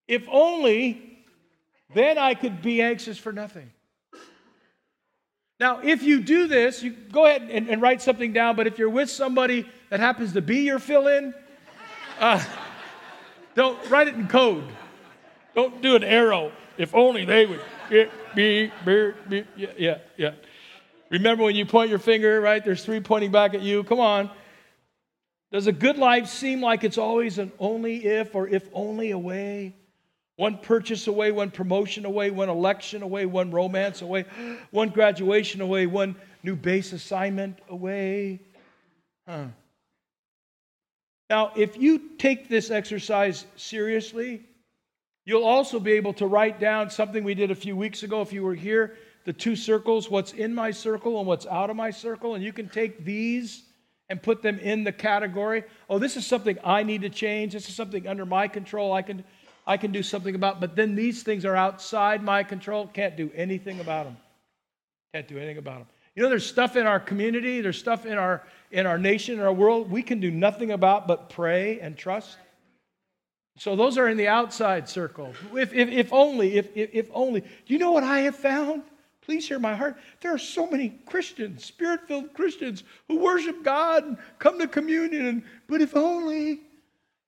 If 0.07 0.27
only 0.29 1.07
then 1.93 2.17
I 2.17 2.33
could 2.33 2.61
be 2.61 2.81
anxious 2.81 3.17
for 3.17 3.31
nothing. 3.31 3.71
Now, 5.59 5.79
if 5.79 6.03
you 6.03 6.21
do 6.21 6.47
this, 6.47 6.83
you 6.83 6.91
go 6.91 7.25
ahead 7.25 7.43
and, 7.49 7.67
and 7.69 7.81
write 7.81 8.01
something 8.01 8.31
down, 8.31 8.55
but 8.55 8.67
if 8.67 8.77
you're 8.77 8.89
with 8.89 9.09
somebody 9.09 9.67
that 9.89 9.99
happens 9.99 10.33
to 10.33 10.41
be 10.41 10.59
your 10.59 10.77
fill 10.77 11.07
in, 11.07 11.33
uh, 12.19 12.43
don't 13.55 13.89
write 13.89 14.07
it 14.07 14.13
in 14.15 14.27
code. 14.27 14.65
Don't 15.55 15.81
do 15.81 15.95
an 15.95 16.03
arrow. 16.03 16.51
If 16.77 16.93
only 16.93 17.25
they 17.25 17.47
would 17.47 17.61
be 18.35 18.71
yeah, 18.85 19.41
yeah, 19.55 19.97
yeah. 20.15 20.31
Remember 21.09 21.43
when 21.43 21.55
you 21.55 21.65
point 21.65 21.89
your 21.89 21.99
finger, 21.99 22.41
right? 22.41 22.63
There's 22.63 22.83
three 22.83 22.99
pointing 22.99 23.31
back 23.31 23.53
at 23.53 23.61
you. 23.61 23.83
Come 23.83 23.99
on. 23.99 24.29
Does 25.51 25.67
a 25.67 25.71
good 25.71 25.97
life 25.97 26.27
seem 26.27 26.61
like 26.61 26.83
it's 26.83 26.97
always 26.97 27.37
an 27.37 27.51
only 27.57 28.05
if 28.05 28.35
or 28.35 28.47
if 28.47 28.67
only 28.73 29.11
away? 29.11 29.73
One 30.35 30.57
purchase 30.57 31.07
away, 31.07 31.31
one 31.31 31.49
promotion 31.49 32.05
away, 32.05 32.29
one 32.29 32.49
election 32.49 33.01
away, 33.01 33.25
one 33.25 33.51
romance 33.51 34.01
away, 34.01 34.25
one 34.71 34.89
graduation 34.89 35.61
away, 35.61 35.87
one 35.87 36.15
new 36.43 36.55
base 36.55 36.91
assignment 36.91 37.59
away. 37.69 38.41
Huh. 39.27 39.45
Now, 41.29 41.53
if 41.55 41.77
you 41.77 41.99
take 42.17 42.49
this 42.49 42.69
exercise 42.69 43.45
seriously, 43.55 44.43
you'll 45.25 45.43
also 45.43 45.79
be 45.79 45.93
able 45.93 46.13
to 46.13 46.27
write 46.27 46.59
down 46.59 46.89
something 46.89 47.23
we 47.23 47.33
did 47.33 47.51
a 47.51 47.55
few 47.55 47.75
weeks 47.75 48.03
ago 48.03 48.21
if 48.21 48.31
you 48.31 48.43
were 48.43 48.55
here 48.55 48.97
the 49.27 49.33
two 49.33 49.57
circles 49.57 50.09
what's 50.09 50.31
in 50.31 50.55
my 50.55 50.71
circle 50.71 51.19
and 51.19 51.27
what's 51.27 51.45
out 51.47 51.69
of 51.69 51.75
my 51.75 51.91
circle. 51.91 52.35
And 52.35 52.41
you 52.41 52.53
can 52.53 52.69
take 52.69 53.03
these 53.03 53.63
and 54.07 54.23
put 54.23 54.41
them 54.41 54.57
in 54.57 54.85
the 54.85 54.93
category. 54.93 55.65
Oh, 55.89 55.99
this 55.99 56.15
is 56.15 56.25
something 56.25 56.57
I 56.63 56.83
need 56.83 57.01
to 57.01 57.09
change. 57.09 57.51
This 57.51 57.67
is 57.67 57.75
something 57.75 58.07
under 58.07 58.25
my 58.25 58.47
control. 58.47 58.93
I 58.93 59.01
can, 59.01 59.25
I 59.65 59.75
can 59.75 59.91
do 59.91 60.01
something 60.01 60.33
about. 60.33 60.61
But 60.61 60.77
then 60.77 60.95
these 60.95 61.23
things 61.23 61.43
are 61.43 61.57
outside 61.57 62.23
my 62.23 62.41
control. 62.41 62.87
Can't 62.87 63.17
do 63.17 63.29
anything 63.35 63.81
about 63.81 64.05
them. 64.05 64.15
Can't 65.13 65.27
do 65.27 65.35
anything 65.35 65.57
about 65.57 65.79
them. 65.79 65.87
You 66.15 66.23
know, 66.23 66.29
there's 66.29 66.45
stuff 66.45 66.77
in 66.77 66.87
our 66.87 66.99
community, 67.01 67.59
there's 67.59 67.77
stuff 67.77 68.05
in 68.05 68.17
our 68.17 68.43
in 68.71 68.85
our 68.85 68.97
nation, 68.97 69.35
in 69.35 69.41
our 69.41 69.53
world, 69.53 69.91
we 69.91 70.03
can 70.03 70.21
do 70.21 70.31
nothing 70.31 70.71
about 70.71 71.05
but 71.05 71.29
pray 71.29 71.81
and 71.81 71.97
trust. 71.97 72.37
So 73.57 73.75
those 73.75 73.97
are 73.97 74.07
in 74.07 74.15
the 74.17 74.27
outside 74.27 74.87
circle. 74.87 75.33
If, 75.53 75.73
if, 75.73 75.89
if 75.89 76.13
only, 76.13 76.57
if, 76.57 76.75
if, 76.77 76.89
if 76.93 77.09
only. 77.13 77.41
Do 77.41 77.47
you 77.67 77.79
know 77.79 77.91
what 77.91 78.03
I 78.03 78.19
have 78.19 78.35
found? 78.35 78.83
Please 79.27 79.45
hear 79.45 79.59
my 79.59 79.75
heart. 79.75 79.97
There 80.21 80.33
are 80.33 80.37
so 80.37 80.67
many 80.67 80.87
Christians, 81.05 81.65
spirit 81.65 82.07
filled 82.07 82.33
Christians, 82.33 82.85
who 83.09 83.19
worship 83.19 83.61
God 83.61 84.05
and 84.05 84.17
come 84.39 84.57
to 84.57 84.69
communion. 84.69 85.25
And, 85.25 85.43
but 85.67 85.81
if 85.81 85.97
only, 85.97 86.61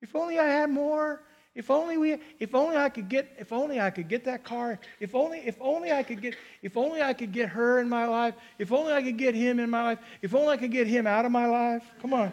if 0.01 0.15
only 0.15 0.39
I 0.39 0.45
had 0.45 0.69
more. 0.69 1.21
If 1.55 1.69
only 1.69 1.97
we, 1.97 2.17
if 2.39 2.55
only 2.55 2.77
I 2.77 2.87
could 2.87 3.09
get, 3.09 3.35
if 3.37 3.51
only 3.51 3.81
I 3.81 3.89
could 3.89 4.07
get 4.07 4.23
that 4.23 4.45
car. 4.45 4.79
If 5.01 5.13
only, 5.13 5.39
if 5.39 5.57
only 5.59 5.91
I 5.91 6.03
could 6.03 6.21
get, 6.21 6.35
if 6.61 6.77
only 6.77 7.01
I 7.01 7.11
could 7.11 7.33
get 7.33 7.49
her 7.49 7.81
in 7.81 7.89
my 7.89 8.05
life. 8.05 8.33
If 8.57 8.71
only 8.71 8.93
I 8.93 9.03
could 9.03 9.17
get 9.17 9.35
him 9.35 9.59
in 9.59 9.69
my 9.69 9.83
life. 9.83 9.99
If 10.21 10.33
only 10.33 10.53
I 10.53 10.57
could 10.57 10.71
get 10.71 10.87
him 10.87 11.05
out 11.05 11.25
of 11.25 11.33
my 11.33 11.47
life. 11.47 11.83
Come 12.01 12.13
on. 12.13 12.31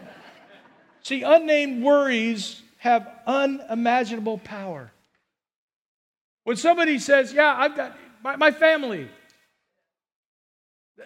See, 1.01 1.23
unnamed 1.23 1.83
worries 1.83 2.61
have 2.77 3.05
unimaginable 3.27 4.37
power. 4.37 4.93
When 6.45 6.55
somebody 6.55 6.99
says, 6.99 7.33
"Yeah, 7.33 7.53
I've 7.53 7.75
got 7.75 7.97
my, 8.23 8.37
my 8.37 8.51
family," 8.51 9.09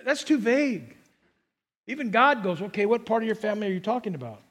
that's 0.05 0.23
too 0.23 0.37
vague. 0.37 0.95
Even 1.87 2.11
God 2.11 2.43
goes, 2.43 2.61
"Okay, 2.61 2.85
what 2.85 3.05
part 3.05 3.23
of 3.23 3.27
your 3.27 3.35
family 3.35 3.67
are 3.67 3.73
you 3.73 3.79
talking 3.79 4.15
about?" 4.15 4.41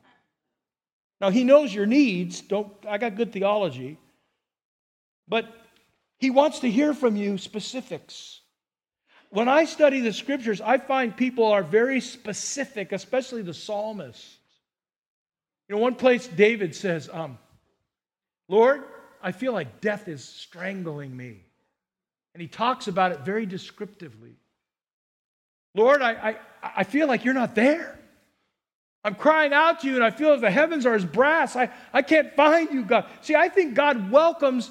Now 1.20 1.30
he 1.30 1.44
knows 1.44 1.74
your 1.74 1.86
needs. 1.86 2.40
Don't 2.40 2.72
I 2.86 2.98
got 2.98 3.16
good 3.16 3.32
theology. 3.32 3.98
But 5.28 5.46
he 6.18 6.30
wants 6.30 6.60
to 6.60 6.70
hear 6.70 6.92
from 6.92 7.16
you 7.16 7.38
specifics. 7.38 8.40
When 9.30 9.48
I 9.48 9.64
study 9.64 10.00
the 10.00 10.12
scriptures, 10.12 10.60
I 10.60 10.78
find 10.78 11.16
people 11.16 11.46
are 11.46 11.62
very 11.62 12.00
specific, 12.00 12.90
especially 12.90 13.42
the 13.42 13.54
psalmists. 13.54 14.38
You 15.68 15.76
know, 15.76 15.82
one 15.82 15.94
place 15.94 16.26
David 16.26 16.74
says, 16.74 17.08
um, 17.12 17.38
Lord, 18.48 18.82
I 19.22 19.30
feel 19.30 19.52
like 19.52 19.80
death 19.80 20.08
is 20.08 20.24
strangling 20.24 21.16
me. 21.16 21.44
And 22.34 22.42
he 22.42 22.48
talks 22.48 22.88
about 22.88 23.12
it 23.12 23.20
very 23.20 23.46
descriptively. 23.46 24.34
Lord, 25.74 26.02
I, 26.02 26.12
I, 26.12 26.36
I 26.78 26.84
feel 26.84 27.06
like 27.06 27.24
you're 27.24 27.34
not 27.34 27.54
there. 27.54 27.98
I'm 29.02 29.14
crying 29.14 29.52
out 29.52 29.80
to 29.80 29.86
you, 29.88 29.94
and 29.94 30.04
I 30.04 30.10
feel 30.10 30.32
as 30.32 30.40
the 30.40 30.50
heavens 30.50 30.84
are 30.84 30.94
as 30.94 31.04
brass. 31.04 31.56
I, 31.56 31.70
I 31.92 32.02
can't 32.02 32.34
find 32.34 32.70
you, 32.70 32.84
God. 32.84 33.06
See, 33.22 33.34
I 33.34 33.48
think 33.48 33.74
God 33.74 34.10
welcomes 34.10 34.70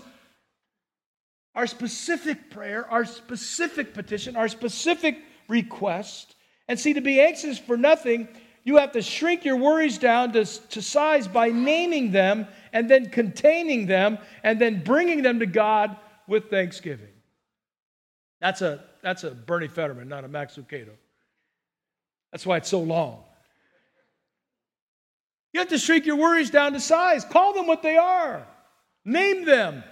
our 1.56 1.66
specific 1.66 2.52
prayer, 2.52 2.88
our 2.90 3.06
specific 3.06 3.94
petition, 3.94 4.36
our 4.36 4.48
specific 4.48 5.18
request. 5.48 6.36
And 6.68 6.80
see, 6.80 6.94
to 6.94 7.02
be 7.02 7.20
anxious 7.20 7.58
for 7.58 7.76
nothing, 7.76 8.28
you 8.64 8.78
have 8.78 8.92
to 8.92 9.02
shrink 9.02 9.46
your 9.46 9.58
worries 9.58 9.98
down 9.98 10.32
to, 10.34 10.46
to 10.46 10.82
size 10.82 11.28
by 11.28 11.50
naming 11.50 12.12
them 12.12 12.48
and 12.72 12.88
then 12.88 13.10
containing 13.10 13.88
them 13.88 14.20
and 14.44 14.62
then 14.62 14.84
bringing 14.84 15.24
them 15.24 15.40
to 15.40 15.48
God 15.48 15.98
with 16.28 16.52
thanksgiving. 16.52 17.08
That's 18.42 18.62
a, 18.62 18.84
that's 19.02 19.24
a 19.24 19.32
Bernie 19.32 19.68
Fetterman, 19.68 20.08
not 20.08 20.24
a 20.24 20.28
Max 20.28 20.56
Lucado. 20.56 20.92
That's 22.32 22.46
why 22.46 22.58
it's 22.58 22.70
so 22.70 22.80
long. 22.80 23.24
You 25.54 25.62
have 25.62 25.70
to 25.70 25.78
shrink 25.78 26.06
your 26.06 26.18
worries 26.18 26.50
down 26.50 26.74
to 26.74 26.80
size. 26.80 27.26
Call 27.26 27.54
them 27.54 27.66
what 27.66 27.82
they 27.82 27.98
are, 27.98 28.46
name 29.04 29.46
them, 29.46 29.84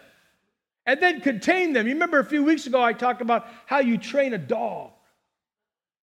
and 0.86 1.02
then 1.02 1.22
contain 1.22 1.74
them. 1.74 1.88
You 1.88 1.94
remember 1.94 2.20
a 2.20 2.26
few 2.26 2.44
weeks 2.44 2.68
ago 2.68 2.82
I 2.82 2.94
talked 2.94 3.22
about 3.22 3.48
how 3.66 3.80
you 3.80 3.98
train 3.98 4.34
a 4.34 4.38
dog. 4.38 4.92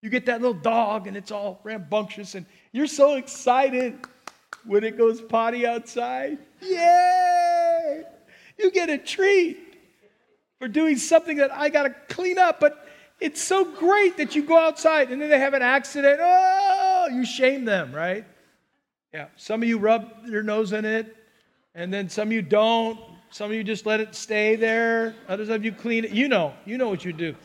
You 0.01 0.09
get 0.09 0.25
that 0.27 0.41
little 0.41 0.59
dog 0.59 1.07
and 1.07 1.15
it's 1.15 1.31
all 1.31 1.61
rambunctious, 1.63 2.35
and 2.35 2.45
you're 2.73 2.85
so 2.85 3.15
excited 3.15 3.97
when 4.65 4.83
it 4.83 4.97
goes 4.97 5.21
potty 5.21 5.65
outside. 5.65 6.37
Yay! 6.61 8.03
You 8.57 8.71
get 8.71 8.89
a 8.89 8.97
treat 8.97 9.57
for 10.65 10.69
doing 10.69 10.97
something 10.97 11.37
that 11.37 11.53
I 11.53 11.69
got 11.69 11.83
to 11.83 11.91
clean 12.09 12.39
up, 12.39 12.59
but 12.59 12.87
it's 13.19 13.39
so 13.39 13.65
great 13.65 14.17
that 14.17 14.35
you 14.35 14.41
go 14.41 14.57
outside 14.57 15.11
and 15.11 15.21
then 15.21 15.29
they 15.29 15.37
have 15.37 15.53
an 15.53 15.61
accident. 15.61 16.17
Oh, 16.19 17.07
you 17.13 17.23
shame 17.23 17.65
them, 17.65 17.93
right? 17.93 18.25
Yeah, 19.13 19.27
some 19.35 19.61
of 19.61 19.69
you 19.69 19.77
rub 19.77 20.11
your 20.25 20.41
nose 20.41 20.73
in 20.73 20.83
it, 20.83 21.15
and 21.75 21.93
then 21.93 22.09
some 22.09 22.29
of 22.29 22.31
you 22.31 22.41
don't. 22.41 22.99
Some 23.29 23.51
of 23.51 23.55
you 23.55 23.63
just 23.63 23.85
let 23.85 23.99
it 23.99 24.15
stay 24.15 24.55
there. 24.55 25.13
Others 25.27 25.49
of 25.49 25.63
you 25.63 25.71
clean 25.71 26.03
it. 26.03 26.09
You 26.09 26.27
know, 26.27 26.55
you 26.65 26.79
know 26.79 26.89
what 26.89 27.05
you 27.05 27.13
do. 27.13 27.35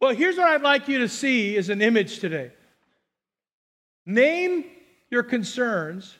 Well, 0.00 0.14
here's 0.14 0.36
what 0.36 0.46
I'd 0.46 0.62
like 0.62 0.86
you 0.86 0.98
to 0.98 1.08
see 1.08 1.56
as 1.56 1.68
an 1.68 1.82
image 1.82 2.20
today. 2.20 2.52
Name 4.06 4.66
your 5.10 5.24
concerns 5.24 6.16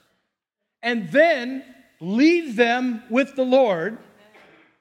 and 0.82 1.08
then 1.12 1.62
leave 2.00 2.56
them 2.56 3.04
with 3.08 3.36
the 3.36 3.44
Lord. 3.44 3.98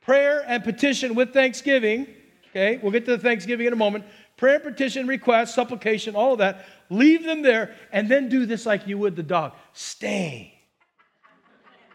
Prayer 0.10 0.44
and 0.48 0.64
petition 0.64 1.14
with 1.14 1.34
thanksgiving. 1.34 2.08
Okay, 2.50 2.80
we'll 2.82 2.92
get 2.92 3.06
to 3.06 3.12
the 3.16 3.22
thanksgiving 3.22 3.68
in 3.68 3.74
a 3.74 3.76
moment. 3.76 4.06
Prayer, 4.38 4.60
petition, 4.60 5.06
request, 5.06 5.54
supplication, 5.54 6.16
all 6.16 6.34
of 6.34 6.40
that. 6.40 6.66
Leave 6.90 7.24
them 7.24 7.44
there 7.44 7.76
and 7.92 8.10
then 8.10 8.28
do 8.28 8.48
this 8.48 8.66
like 8.66 8.88
you 8.88 8.98
would 8.98 9.16
the 9.16 9.22
dog. 9.22 9.54
Stay. 9.72 10.60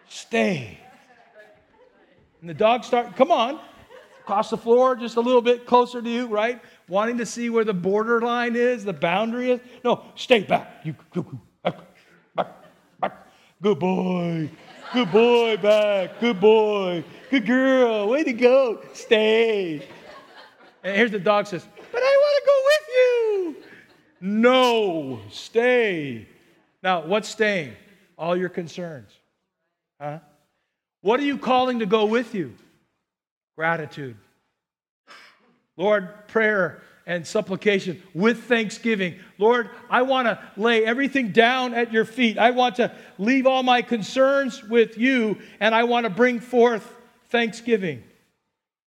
Stay. 0.09 0.79
And 2.41 2.49
the 2.49 2.55
dog 2.55 2.85
start, 2.85 3.17
come 3.17 3.33
on, 3.33 3.59
across 4.21 4.49
the 4.49 4.59
floor, 4.59 4.95
just 4.95 5.17
a 5.17 5.21
little 5.21 5.43
bit 5.43 5.67
closer 5.67 6.01
to 6.01 6.09
you, 6.09 6.29
right? 6.29 6.63
Wanting 6.87 7.19
to 7.19 7.27
see 7.27 7.51
where 7.51 7.65
the 7.65 7.75
border 7.75 8.21
line 8.21 8.55
is, 8.55 8.85
the 8.85 8.93
boundary 8.93 9.51
is. 9.51 9.61
No, 9.83 10.05
stay 10.15 10.45
back. 10.45 10.83
You 10.85 10.95
back. 11.65 11.81
Good 13.61 13.81
boy. 13.81 14.49
Good 14.93 15.11
boy 15.11 15.57
back. 15.57 16.21
Good 16.21 16.39
boy. 16.41 17.03
Good 17.35 17.47
girl. 17.47 18.11
Way 18.11 18.23
to 18.23 18.33
go. 18.33 18.81
Stay. 18.93 19.85
And 20.85 20.97
here's 20.97 21.11
the 21.11 21.19
dog 21.19 21.49
says, 21.49 21.67
But 21.91 22.01
I 22.01 22.17
want 22.23 22.37
to 22.39 22.47
go 22.47 22.63
with 22.65 22.87
you. 22.95 23.57
No, 24.21 25.21
stay. 25.33 26.29
Now, 26.81 27.05
what's 27.05 27.29
staying? 27.29 27.73
All 28.17 28.37
your 28.37 28.51
concerns. 28.51 29.11
Huh? 30.01 30.21
What 31.01 31.19
are 31.19 31.25
you 31.25 31.37
calling 31.37 31.81
to 31.81 31.87
go 31.87 32.05
with 32.05 32.37
you? 32.37 32.55
Gratitude. 33.57 34.17
Lord, 35.77 36.29
prayer 36.29 36.83
and 37.05 37.27
supplication 37.27 38.01
with 38.15 38.45
thanksgiving. 38.45 39.19
Lord, 39.39 39.71
I 39.91 40.03
want 40.03 40.29
to 40.29 40.39
lay 40.57 40.85
everything 40.87 41.33
down 41.33 41.75
at 41.75 41.93
your 41.93 42.05
feet. 42.05 42.39
I 42.39 42.53
want 42.53 42.77
to 42.77 42.93
leave 43.19 43.49
all 43.49 43.65
my 43.65 43.83
concerns 43.83 44.63
with 44.63 44.97
you, 44.97 45.39
and 45.59 45.75
I 45.75 45.83
want 45.83 46.05
to 46.05 46.11
bring 46.11 46.39
forth 46.39 46.93
thanksgiving. 47.35 48.05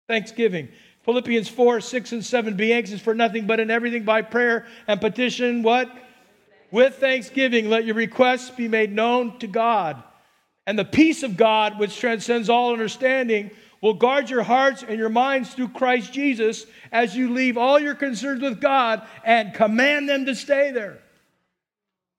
Thanksgiving. 0.07 0.69
Philippians 1.03 1.49
4, 1.49 1.81
6, 1.81 2.11
and 2.13 2.25
7. 2.25 2.55
Be 2.55 2.71
anxious 2.71 3.01
for 3.01 3.13
nothing, 3.13 3.45
but 3.45 3.59
in 3.59 3.69
everything 3.69 4.05
by 4.05 4.21
prayer 4.21 4.65
and 4.87 5.01
petition, 5.01 5.63
what? 5.63 5.91
With 6.71 6.95
thanksgiving, 6.95 7.69
let 7.69 7.83
your 7.83 7.95
requests 7.95 8.49
be 8.49 8.69
made 8.69 8.93
known 8.93 9.37
to 9.39 9.47
God. 9.47 10.01
And 10.65 10.79
the 10.79 10.85
peace 10.85 11.23
of 11.23 11.35
God, 11.35 11.77
which 11.77 11.99
transcends 11.99 12.49
all 12.49 12.71
understanding, 12.71 13.51
will 13.81 13.95
guard 13.95 14.29
your 14.29 14.43
hearts 14.43 14.81
and 14.81 14.97
your 14.97 15.09
minds 15.09 15.53
through 15.53 15.69
Christ 15.69 16.13
Jesus 16.13 16.65
as 16.89 17.17
you 17.17 17.33
leave 17.33 17.57
all 17.57 17.77
your 17.77 17.95
concerns 17.95 18.41
with 18.41 18.61
God 18.61 19.05
and 19.25 19.53
command 19.53 20.07
them 20.07 20.25
to 20.25 20.33
stay 20.33 20.71
there. 20.71 20.99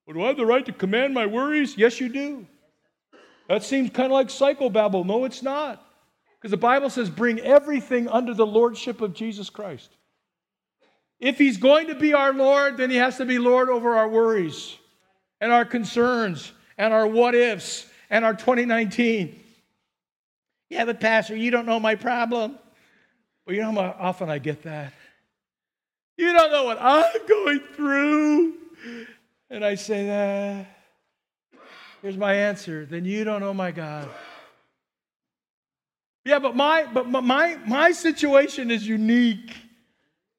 Do 0.07 0.23
I 0.23 0.27
have 0.27 0.37
the 0.37 0.45
right 0.45 0.65
to 0.67 0.73
command 0.73 1.15
my 1.15 1.25
worries? 1.25 1.75
Yes, 1.75 1.99
you 1.99 2.09
do. 2.09 2.45
That 3.47 3.63
seems 3.63 3.89
kind 3.89 4.05
of 4.05 4.11
like 4.11 4.27
psychobabble. 4.27 5.07
No, 5.07 5.25
it's 5.25 5.41
not. 5.41 5.83
Because 6.39 6.51
the 6.51 6.57
Bible 6.57 6.89
says, 6.89 7.09
bring 7.09 7.39
everything 7.39 8.07
under 8.07 8.33
the 8.33 8.45
lordship 8.45 9.01
of 9.01 9.13
Jesus 9.13 9.49
Christ. 9.49 9.89
If 11.19 11.37
he's 11.37 11.57
going 11.57 11.87
to 11.87 11.95
be 11.95 12.13
our 12.13 12.33
Lord, 12.33 12.77
then 12.77 12.89
he 12.89 12.95
has 12.95 13.17
to 13.17 13.25
be 13.25 13.39
Lord 13.39 13.69
over 13.69 13.95
our 13.95 14.07
worries 14.07 14.77
and 15.41 15.51
our 15.51 15.65
concerns 15.65 16.53
and 16.77 16.93
our 16.93 17.05
what 17.05 17.35
ifs 17.35 17.85
and 18.09 18.23
our 18.23 18.33
2019. 18.33 19.37
Yeah, 20.69 20.85
but 20.85 21.01
Pastor, 21.01 21.35
you 21.35 21.51
don't 21.51 21.65
know 21.65 21.79
my 21.79 21.95
problem. 21.95 22.57
Well, 23.45 23.55
you 23.55 23.61
know 23.61 23.71
how 23.73 23.95
often 23.99 24.29
I 24.29 24.39
get 24.39 24.63
that? 24.63 24.93
You 26.15 26.31
don't 26.31 26.51
know 26.51 26.63
what 26.65 26.77
I'm 26.79 27.27
going 27.27 27.59
through. 27.75 28.53
And 29.49 29.65
I 29.65 29.75
say 29.75 30.05
that. 30.05 30.67
Here's 32.01 32.17
my 32.17 32.33
answer. 32.33 32.85
Then 32.85 33.03
you 33.03 33.23
don't 33.23 33.41
know 33.41 33.53
my 33.53 33.71
God. 33.71 34.07
Yeah, 36.29 36.37
but 36.37 36.55
my 36.55 36.85
but 36.85 37.09
my 37.09 37.57
my 37.65 37.91
situation 37.91 38.69
is 38.69 38.87
unique. 38.87 39.55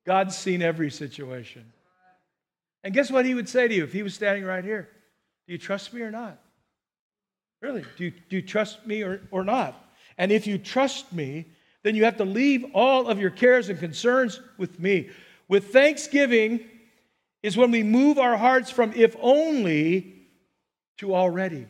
God's 0.07 0.39
seen 0.39 0.63
every 0.63 0.89
situation. 0.89 1.65
And 2.85 2.95
guess 2.95 3.11
what 3.11 3.25
he 3.25 3.35
would 3.35 3.49
say 3.49 3.67
to 3.67 3.75
you 3.75 3.83
if 3.83 3.93
he 3.93 4.05
was 4.05 4.15
standing 4.15 4.45
right 4.45 4.63
here? 4.63 4.89
Do 5.49 5.53
you 5.53 5.59
trust 5.59 5.93
me 5.93 6.03
or 6.03 6.13
not? 6.13 6.39
Really? 7.61 7.85
Do 7.97 8.05
you, 8.05 8.13
do 8.29 8.37
you 8.37 8.43
trust 8.43 8.87
me 8.87 9.03
or, 9.03 9.21
or 9.33 9.43
not? 9.43 9.93
And 10.17 10.31
if 10.31 10.47
you 10.47 10.59
trust 10.59 11.13
me, 11.13 11.47
then 11.83 11.97
you 11.97 12.05
have 12.05 12.19
to 12.19 12.25
leave 12.25 12.65
all 12.73 13.09
of 13.09 13.19
your 13.19 13.31
cares 13.31 13.69
and 13.69 13.77
concerns 13.77 14.41
with 14.59 14.79
me. 14.79 15.11
With 15.49 15.73
thanksgiving 15.73 16.61
is 17.43 17.57
when 17.57 17.73
we 17.73 17.83
move 17.83 18.17
our 18.17 18.37
hearts 18.37 18.71
from 18.71 18.93
if 18.95 19.17
only 19.21 20.15
to 20.99 21.17
already. 21.17 21.67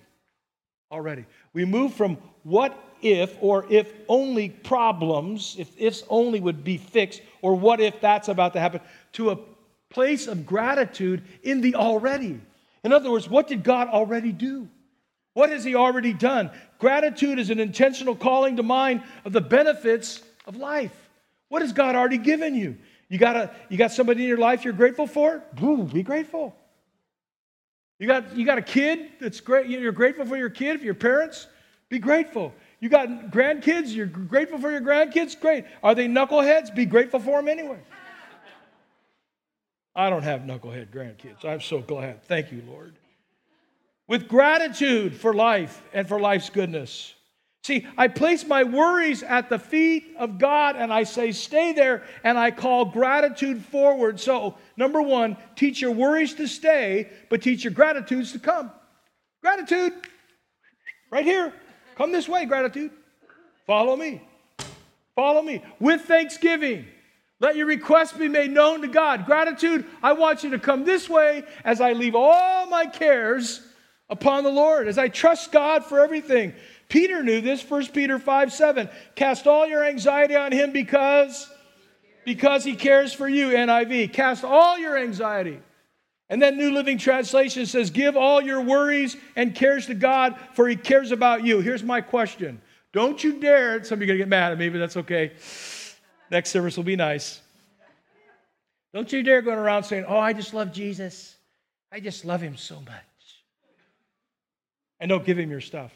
Already. 0.92 1.24
We 1.54 1.64
move 1.64 1.94
from 1.94 2.18
what 2.42 2.76
if 3.02 3.36
or 3.40 3.66
if 3.70 3.92
only 4.08 4.48
problems, 4.48 5.56
if 5.58 5.70
ifs 5.78 6.04
only 6.08 6.40
would 6.40 6.64
be 6.64 6.76
fixed, 6.76 7.22
or 7.42 7.54
what 7.54 7.80
if 7.80 8.00
that's 8.00 8.28
about 8.28 8.52
to 8.52 8.60
happen, 8.60 8.80
to 9.12 9.30
a 9.30 9.38
place 9.90 10.26
of 10.26 10.46
gratitude 10.46 11.22
in 11.42 11.60
the 11.60 11.74
already. 11.74 12.40
In 12.84 12.92
other 12.92 13.10
words, 13.10 13.28
what 13.28 13.48
did 13.48 13.62
God 13.62 13.88
already 13.88 14.32
do? 14.32 14.68
What 15.34 15.50
has 15.50 15.64
He 15.64 15.74
already 15.74 16.12
done? 16.12 16.50
Gratitude 16.78 17.38
is 17.38 17.50
an 17.50 17.60
intentional 17.60 18.14
calling 18.14 18.56
to 18.56 18.62
mind 18.62 19.02
of 19.24 19.32
the 19.32 19.40
benefits 19.40 20.22
of 20.46 20.56
life. 20.56 20.94
What 21.48 21.62
has 21.62 21.72
God 21.72 21.94
already 21.94 22.18
given 22.18 22.54
you? 22.54 22.76
You 23.08 23.18
got, 23.18 23.36
a, 23.36 23.50
you 23.68 23.76
got 23.76 23.90
somebody 23.90 24.22
in 24.22 24.28
your 24.28 24.38
life 24.38 24.64
you're 24.64 24.72
grateful 24.72 25.06
for? 25.06 25.42
Be 25.92 26.02
grateful. 26.02 26.54
You 27.98 28.06
got, 28.06 28.36
you 28.36 28.46
got 28.46 28.56
a 28.56 28.62
kid 28.62 29.10
that's 29.20 29.40
great, 29.40 29.66
you're 29.66 29.92
grateful 29.92 30.24
for 30.24 30.36
your 30.36 30.48
kid, 30.48 30.78
for 30.78 30.84
your 30.84 30.94
parents? 30.94 31.48
Be 31.90 31.98
grateful. 31.98 32.54
You 32.78 32.88
got 32.88 33.08
grandkids, 33.30 33.94
you're 33.94 34.06
grateful 34.06 34.58
for 34.58 34.70
your 34.70 34.80
grandkids? 34.80 35.38
Great. 35.38 35.64
Are 35.82 35.94
they 35.94 36.06
knuckleheads? 36.06 36.74
Be 36.74 36.86
grateful 36.86 37.20
for 37.20 37.38
them 37.38 37.48
anyway. 37.48 37.80
I 39.94 40.08
don't 40.08 40.22
have 40.22 40.42
knucklehead 40.42 40.88
grandkids. 40.90 41.44
I'm 41.44 41.60
so 41.60 41.80
glad. 41.80 42.22
Thank 42.24 42.52
you, 42.52 42.62
Lord. 42.66 42.94
With 44.06 44.28
gratitude 44.28 45.16
for 45.16 45.34
life 45.34 45.82
and 45.92 46.08
for 46.08 46.18
life's 46.20 46.48
goodness. 46.48 47.14
See, 47.64 47.86
I 47.98 48.08
place 48.08 48.46
my 48.46 48.64
worries 48.64 49.22
at 49.22 49.50
the 49.50 49.58
feet 49.58 50.14
of 50.18 50.38
God 50.38 50.76
and 50.76 50.92
I 50.92 51.02
say, 51.02 51.32
stay 51.32 51.72
there, 51.72 52.04
and 52.24 52.38
I 52.38 52.52
call 52.52 52.86
gratitude 52.86 53.62
forward. 53.62 54.18
So, 54.18 54.56
number 54.76 55.02
one, 55.02 55.36
teach 55.56 55.82
your 55.82 55.90
worries 55.90 56.34
to 56.34 56.48
stay, 56.48 57.10
but 57.28 57.42
teach 57.42 57.64
your 57.64 57.74
gratitudes 57.74 58.32
to 58.32 58.38
come. 58.38 58.70
Gratitude, 59.42 59.92
right 61.10 61.24
here. 61.24 61.52
Come 62.00 62.12
this 62.12 62.30
way, 62.30 62.46
gratitude. 62.46 62.92
Follow 63.66 63.94
me. 63.94 64.22
Follow 65.14 65.42
me 65.42 65.62
with 65.78 66.00
thanksgiving. 66.00 66.86
Let 67.40 67.56
your 67.56 67.66
requests 67.66 68.14
be 68.14 68.26
made 68.26 68.50
known 68.50 68.80
to 68.80 68.88
God. 68.88 69.26
Gratitude, 69.26 69.84
I 70.02 70.14
want 70.14 70.42
you 70.42 70.48
to 70.52 70.58
come 70.58 70.86
this 70.86 71.10
way 71.10 71.44
as 71.62 71.78
I 71.82 71.92
leave 71.92 72.14
all 72.14 72.64
my 72.70 72.86
cares 72.86 73.60
upon 74.08 74.44
the 74.44 74.50
Lord, 74.50 74.88
as 74.88 74.96
I 74.96 75.08
trust 75.08 75.52
God 75.52 75.84
for 75.84 76.00
everything. 76.00 76.54
Peter 76.88 77.22
knew 77.22 77.42
this, 77.42 77.62
1 77.68 77.88
Peter 77.88 78.18
5 78.18 78.50
7. 78.50 78.88
Cast 79.14 79.46
all 79.46 79.66
your 79.66 79.84
anxiety 79.84 80.36
on 80.36 80.52
him 80.52 80.72
because, 80.72 81.52
because 82.24 82.64
he 82.64 82.76
cares 82.76 83.12
for 83.12 83.28
you, 83.28 83.48
NIV. 83.48 84.14
Cast 84.14 84.42
all 84.42 84.78
your 84.78 84.96
anxiety. 84.96 85.60
And 86.30 86.42
that 86.42 86.56
New 86.56 86.70
Living 86.70 86.96
Translation 86.96 87.66
says, 87.66 87.90
Give 87.90 88.16
all 88.16 88.40
your 88.40 88.62
worries 88.62 89.16
and 89.34 89.52
cares 89.54 89.86
to 89.86 89.94
God, 89.94 90.38
for 90.54 90.68
He 90.68 90.76
cares 90.76 91.10
about 91.10 91.44
you. 91.44 91.60
Here's 91.60 91.82
my 91.82 92.00
question 92.00 92.62
Don't 92.92 93.22
you 93.22 93.40
dare, 93.40 93.82
some 93.82 93.96
of 93.96 94.00
you 94.00 94.04
are 94.04 94.06
going 94.06 94.18
to 94.18 94.24
get 94.24 94.28
mad 94.28 94.52
at 94.52 94.58
me, 94.58 94.68
but 94.68 94.78
that's 94.78 94.96
okay. 94.96 95.32
Next 96.30 96.50
service 96.50 96.76
will 96.76 96.84
be 96.84 96.96
nice. 96.96 97.40
Don't 98.94 99.12
you 99.12 99.22
dare 99.24 99.42
going 99.42 99.58
around 99.58 99.82
saying, 99.82 100.04
Oh, 100.06 100.18
I 100.18 100.32
just 100.32 100.54
love 100.54 100.72
Jesus. 100.72 101.34
I 101.92 101.98
just 101.98 102.24
love 102.24 102.40
Him 102.40 102.56
so 102.56 102.76
much. 102.76 102.94
And 105.00 105.08
don't 105.08 105.24
give 105.24 105.38
Him 105.38 105.50
your 105.50 105.60
stuff. 105.60 105.92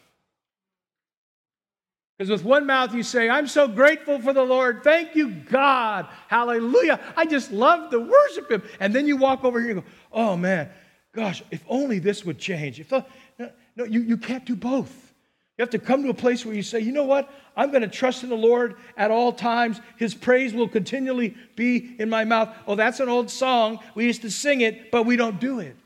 Because 2.16 2.30
with 2.30 2.44
one 2.44 2.66
mouth 2.66 2.94
you 2.94 3.02
say, 3.02 3.28
I'm 3.28 3.48
so 3.48 3.66
grateful 3.66 4.20
for 4.20 4.32
the 4.32 4.42
Lord. 4.42 4.84
Thank 4.84 5.16
you, 5.16 5.30
God. 5.30 6.06
Hallelujah. 6.28 7.00
I 7.16 7.26
just 7.26 7.50
love 7.50 7.90
to 7.90 7.98
worship 7.98 8.50
Him. 8.50 8.62
And 8.78 8.94
then 8.94 9.06
you 9.06 9.16
walk 9.16 9.44
over 9.44 9.60
here 9.60 9.72
and 9.72 9.82
go, 9.82 9.86
oh 10.12 10.36
man, 10.36 10.70
gosh, 11.12 11.42
if 11.50 11.64
only 11.68 11.98
this 11.98 12.24
would 12.24 12.38
change. 12.38 12.78
If 12.78 12.90
the, 12.90 13.04
no, 13.38 13.50
no 13.76 13.84
you, 13.84 14.00
you 14.00 14.16
can't 14.16 14.44
do 14.44 14.54
both. 14.54 15.12
You 15.58 15.62
have 15.62 15.70
to 15.70 15.78
come 15.78 16.02
to 16.02 16.08
a 16.08 16.14
place 16.14 16.44
where 16.44 16.54
you 16.54 16.64
say, 16.64 16.80
you 16.80 16.92
know 16.92 17.04
what? 17.04 17.32
I'm 17.56 17.70
going 17.70 17.82
to 17.82 17.88
trust 17.88 18.24
in 18.24 18.28
the 18.28 18.36
Lord 18.36 18.74
at 18.96 19.12
all 19.12 19.32
times. 19.32 19.80
His 19.96 20.12
praise 20.12 20.52
will 20.52 20.68
continually 20.68 21.36
be 21.54 21.94
in 21.98 22.10
my 22.10 22.24
mouth. 22.24 22.48
Oh, 22.66 22.74
that's 22.74 22.98
an 22.98 23.08
old 23.08 23.30
song. 23.30 23.78
We 23.94 24.04
used 24.04 24.22
to 24.22 24.30
sing 24.30 24.62
it, 24.62 24.90
but 24.90 25.04
we 25.04 25.14
don't 25.14 25.38
do 25.38 25.60
it. 25.60 25.76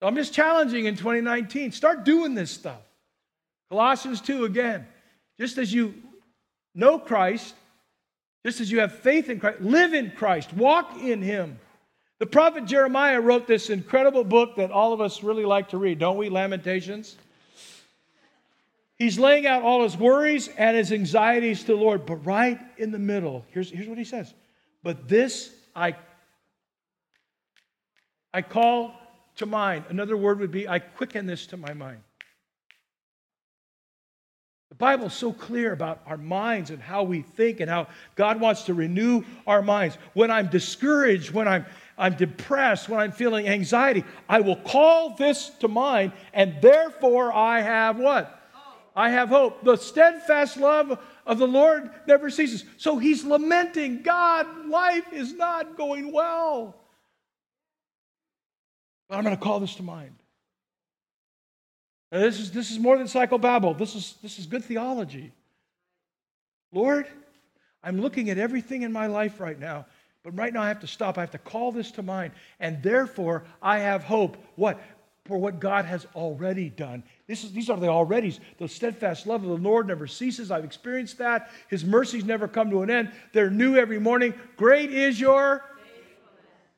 So 0.00 0.06
I'm 0.06 0.14
just 0.14 0.32
challenging 0.32 0.86
in 0.86 0.96
2019. 0.96 1.72
Start 1.72 2.04
doing 2.04 2.34
this 2.34 2.50
stuff. 2.50 2.80
Colossians 3.70 4.20
2 4.20 4.44
again. 4.44 4.86
Just 5.38 5.58
as 5.58 5.72
you 5.72 5.94
know 6.74 6.98
Christ, 6.98 7.54
just 8.44 8.60
as 8.60 8.70
you 8.70 8.80
have 8.80 8.92
faith 8.92 9.28
in 9.28 9.40
Christ, 9.40 9.60
live 9.60 9.94
in 9.94 10.12
Christ, 10.12 10.52
walk 10.52 10.98
in 11.00 11.22
Him. 11.22 11.58
The 12.18 12.26
prophet 12.26 12.66
Jeremiah 12.66 13.20
wrote 13.20 13.46
this 13.46 13.70
incredible 13.70 14.24
book 14.24 14.56
that 14.56 14.70
all 14.70 14.92
of 14.92 15.00
us 15.00 15.22
really 15.22 15.44
like 15.44 15.70
to 15.70 15.78
read, 15.78 15.98
don't 15.98 16.16
we? 16.16 16.28
Lamentations. 16.28 17.16
He's 18.96 19.18
laying 19.18 19.46
out 19.46 19.62
all 19.62 19.82
his 19.82 19.96
worries 19.96 20.48
and 20.56 20.76
his 20.76 20.92
anxieties 20.92 21.60
to 21.62 21.66
the 21.68 21.74
Lord, 21.74 22.06
but 22.06 22.16
right 22.24 22.60
in 22.78 22.92
the 22.92 22.98
middle, 22.98 23.44
here's, 23.50 23.70
here's 23.70 23.88
what 23.88 23.98
he 23.98 24.04
says. 24.04 24.32
But 24.82 25.08
this 25.08 25.52
I, 25.74 25.96
I 28.32 28.42
call 28.42 28.94
to 29.36 29.46
mind. 29.46 29.84
Another 29.88 30.16
word 30.16 30.38
would 30.38 30.52
be 30.52 30.68
I 30.68 30.78
quicken 30.78 31.26
this 31.26 31.46
to 31.48 31.56
my 31.56 31.72
mind. 31.72 31.98
The 34.74 34.78
Bible's 34.78 35.14
so 35.14 35.32
clear 35.32 35.72
about 35.72 36.00
our 36.04 36.16
minds 36.16 36.70
and 36.70 36.82
how 36.82 37.04
we 37.04 37.22
think 37.22 37.60
and 37.60 37.70
how 37.70 37.86
God 38.16 38.40
wants 38.40 38.62
to 38.62 38.74
renew 38.74 39.22
our 39.46 39.62
minds. 39.62 39.96
When 40.14 40.32
I'm 40.32 40.48
discouraged, 40.48 41.30
when 41.30 41.46
I'm, 41.46 41.64
I'm 41.96 42.16
depressed, 42.16 42.88
when 42.88 42.98
I'm 42.98 43.12
feeling 43.12 43.46
anxiety, 43.46 44.02
I 44.28 44.40
will 44.40 44.56
call 44.56 45.10
this 45.10 45.50
to 45.60 45.68
mind, 45.68 46.10
and 46.32 46.60
therefore 46.60 47.32
I 47.32 47.60
have 47.60 47.98
what? 48.00 48.42
I 48.96 49.10
have 49.10 49.28
hope. 49.28 49.62
The 49.62 49.76
steadfast 49.76 50.56
love 50.56 50.98
of 51.24 51.38
the 51.38 51.46
Lord 51.46 51.88
never 52.08 52.28
ceases. 52.28 52.64
So 52.76 52.98
he's 52.98 53.22
lamenting 53.22 54.02
God, 54.02 54.66
life 54.66 55.12
is 55.12 55.34
not 55.34 55.76
going 55.76 56.10
well. 56.10 56.74
But 59.08 59.18
I'm 59.18 59.22
going 59.22 59.36
to 59.36 59.40
call 59.40 59.60
this 59.60 59.76
to 59.76 59.84
mind. 59.84 60.16
Now, 62.12 62.20
this 62.20 62.38
is, 62.38 62.50
this 62.52 62.70
is 62.70 62.78
more 62.78 62.96
than 62.96 63.06
psychobabble. 63.06 63.76
This 63.76 63.94
is, 63.94 64.14
this 64.22 64.38
is 64.38 64.46
good 64.46 64.64
theology. 64.64 65.32
Lord, 66.72 67.06
I'm 67.82 68.00
looking 68.00 68.30
at 68.30 68.38
everything 68.38 68.82
in 68.82 68.92
my 68.92 69.06
life 69.06 69.40
right 69.40 69.58
now, 69.58 69.86
but 70.22 70.36
right 70.36 70.52
now 70.52 70.62
I 70.62 70.68
have 70.68 70.80
to 70.80 70.86
stop. 70.86 71.18
I 71.18 71.22
have 71.22 71.30
to 71.32 71.38
call 71.38 71.72
this 71.72 71.90
to 71.92 72.02
mind. 72.02 72.32
And 72.60 72.82
therefore, 72.82 73.44
I 73.62 73.78
have 73.80 74.04
hope. 74.04 74.36
What? 74.56 74.80
For 75.26 75.38
what 75.38 75.58
God 75.58 75.86
has 75.86 76.06
already 76.14 76.68
done. 76.68 77.02
This 77.26 77.44
is, 77.44 77.52
these 77.52 77.70
are 77.70 77.78
the 77.78 77.86
alreadys. 77.86 78.40
The 78.58 78.68
steadfast 78.68 79.26
love 79.26 79.42
of 79.42 79.48
the 79.48 79.56
Lord 79.56 79.86
never 79.86 80.06
ceases. 80.06 80.50
I've 80.50 80.64
experienced 80.64 81.18
that. 81.18 81.50
His 81.68 81.84
mercies 81.84 82.24
never 82.24 82.46
come 82.46 82.70
to 82.70 82.82
an 82.82 82.90
end. 82.90 83.12
They're 83.32 83.50
new 83.50 83.76
every 83.76 83.98
morning. 83.98 84.34
Great 84.56 84.90
is 84.90 85.18
your. 85.18 85.64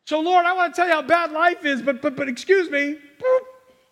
So, 0.04 0.20
Lord, 0.20 0.46
I 0.46 0.52
want 0.52 0.72
to 0.72 0.80
tell 0.80 0.86
you 0.86 0.94
how 0.94 1.02
bad 1.02 1.32
life 1.32 1.64
is, 1.64 1.82
but, 1.82 2.00
but, 2.00 2.14
but 2.14 2.28
excuse 2.28 2.70
me. 2.70 2.98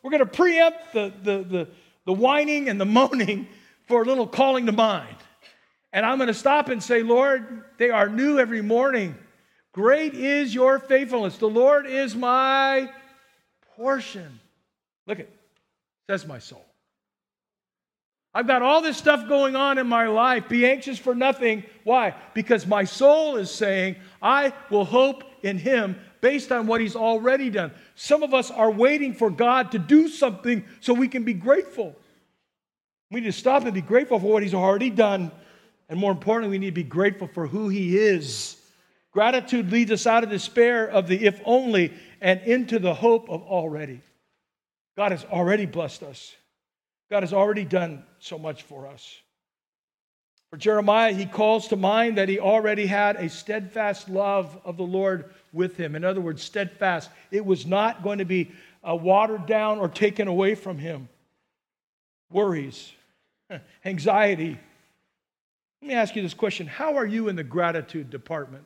We're 0.05 0.11
going 0.11 0.21
to 0.21 0.27
preempt 0.27 0.93
the, 0.93 1.12
the, 1.23 1.43
the, 1.43 1.69
the 2.05 2.12
whining 2.12 2.69
and 2.69 2.79
the 2.79 2.85
moaning 2.85 3.49
for 3.88 4.03
a 4.03 4.05
little 4.05 4.27
calling 4.27 4.67
to 4.67 4.73
mind. 4.73 5.17
And 5.95 6.05
I'm 6.05 6.19
going 6.19 6.29
to 6.29 6.35
stop 6.35 6.69
and 6.69 6.83
say, 6.83 7.03
Lord, 7.03 7.64
they 7.79 7.88
are 7.90 8.09
new 8.09 8.38
every 8.38 8.61
morning. 8.61 9.17
Great 9.73 10.14
is 10.14 10.55
your 10.55 10.79
faithfulness. 10.79 11.38
The 11.38 11.49
Lord 11.49 11.87
is 11.87 12.14
my 12.14 12.90
portion. 13.77 14.40
Look 15.07 15.21
at 15.21 15.29
says 16.09 16.27
my 16.27 16.38
soul. 16.38 16.64
I've 18.35 18.47
got 18.47 18.62
all 18.62 18.83
this 18.83 18.97
stuff 18.97 19.29
going 19.29 19.57
on 19.57 19.79
in 19.79 19.87
my 19.87 20.09
life. 20.09 20.49
Be 20.49 20.67
anxious 20.67 20.99
for 20.99 21.14
nothing. 21.14 21.62
Why? 21.85 22.14
Because 22.35 22.67
my 22.67 22.85
soul 22.85 23.37
is 23.37 23.51
saying, 23.51 23.97
I 24.21 24.53
will 24.71 24.85
hope 24.85 25.23
in 25.43 25.57
him 25.57 25.97
based 26.25 26.51
on 26.51 26.67
what 26.67 26.81
he's 26.81 26.97
already 26.97 27.51
done. 27.51 27.71
Some 27.97 28.23
of 28.23 28.33
us 28.33 28.51
are 28.51 28.71
waiting 28.71 29.13
for 29.13 29.29
God 29.29 29.73
to 29.73 29.79
do 29.79 30.09
something 30.09 30.65
so 30.81 30.95
we 30.95 31.07
can 31.07 31.23
be 31.23 31.35
grateful. 31.35 31.95
We 33.11 33.21
need 33.21 33.27
to 33.27 33.33
stop 33.33 33.65
and 33.65 33.75
be 33.75 33.83
grateful 33.83 34.19
for 34.19 34.33
what 34.33 34.43
he's 34.43 34.55
already 34.55 34.89
done. 34.89 35.31
And 35.91 36.01
more 36.01 36.11
importantly, 36.11 36.57
we 36.57 36.59
need 36.59 36.71
to 36.71 36.73
be 36.73 36.83
grateful 36.83 37.29
for 37.29 37.47
who 37.47 37.69
he 37.69 37.99
is. 37.99 38.57
Gratitude 39.13 39.71
leads 39.71 39.91
us 39.91 40.07
out 40.07 40.25
of 40.25 40.31
despair 40.31 40.87
of 40.87 41.09
the 41.09 41.27
if 41.27 41.43
only 41.45 41.93
and 42.23 42.41
into 42.41 42.79
the 42.79 42.95
hope 42.95 43.29
of 43.29 43.43
already. 43.43 44.01
God 44.97 45.13
has 45.13 45.27
already 45.27 45.67
blessed 45.67 46.05
us. 46.05 46.35
God 47.11 47.23
has 47.23 47.35
already 47.35 47.67
done 47.67 48.03
so 48.19 48.39
much 48.39 48.63
for 48.63 48.87
us. 48.87 49.15
For 50.49 50.57
Jeremiah, 50.57 51.13
he 51.13 51.27
calls 51.27 51.69
to 51.69 51.77
mind 51.77 52.17
that 52.17 52.31
he 52.31 52.39
already 52.39 52.87
had 52.87 53.17
a 53.17 53.29
steadfast 53.29 54.09
love 54.09 54.59
of 54.65 54.79
the 54.79 54.85
Lord 54.85 55.31
with 55.55 55.77
him. 55.77 55.95
In 55.95 56.05
other 56.05 56.21
words, 56.21 56.43
steadfast. 56.43 57.11
It 57.31 57.47
was 57.47 57.64
not 57.64 58.03
going 58.03 58.19
to 58.19 58.25
be 58.25 58.51
uh, 58.87 58.95
watered 58.95 59.47
down 59.47 59.79
or 59.79 59.88
taken 59.88 60.29
away 60.29 60.55
from 60.55 60.79
him. 60.79 61.09
Worries, 62.31 62.93
anxiety. 63.85 64.59
Let 65.81 65.88
me 65.88 65.95
ask 65.95 66.17
you 66.17 66.23
this 66.23 66.35
question 66.35 66.67
How 66.67 66.97
are 66.97 67.07
you 67.07 67.29
in 67.29 67.37
the 67.37 67.45
gratitude 67.45 68.11
department? 68.11 68.64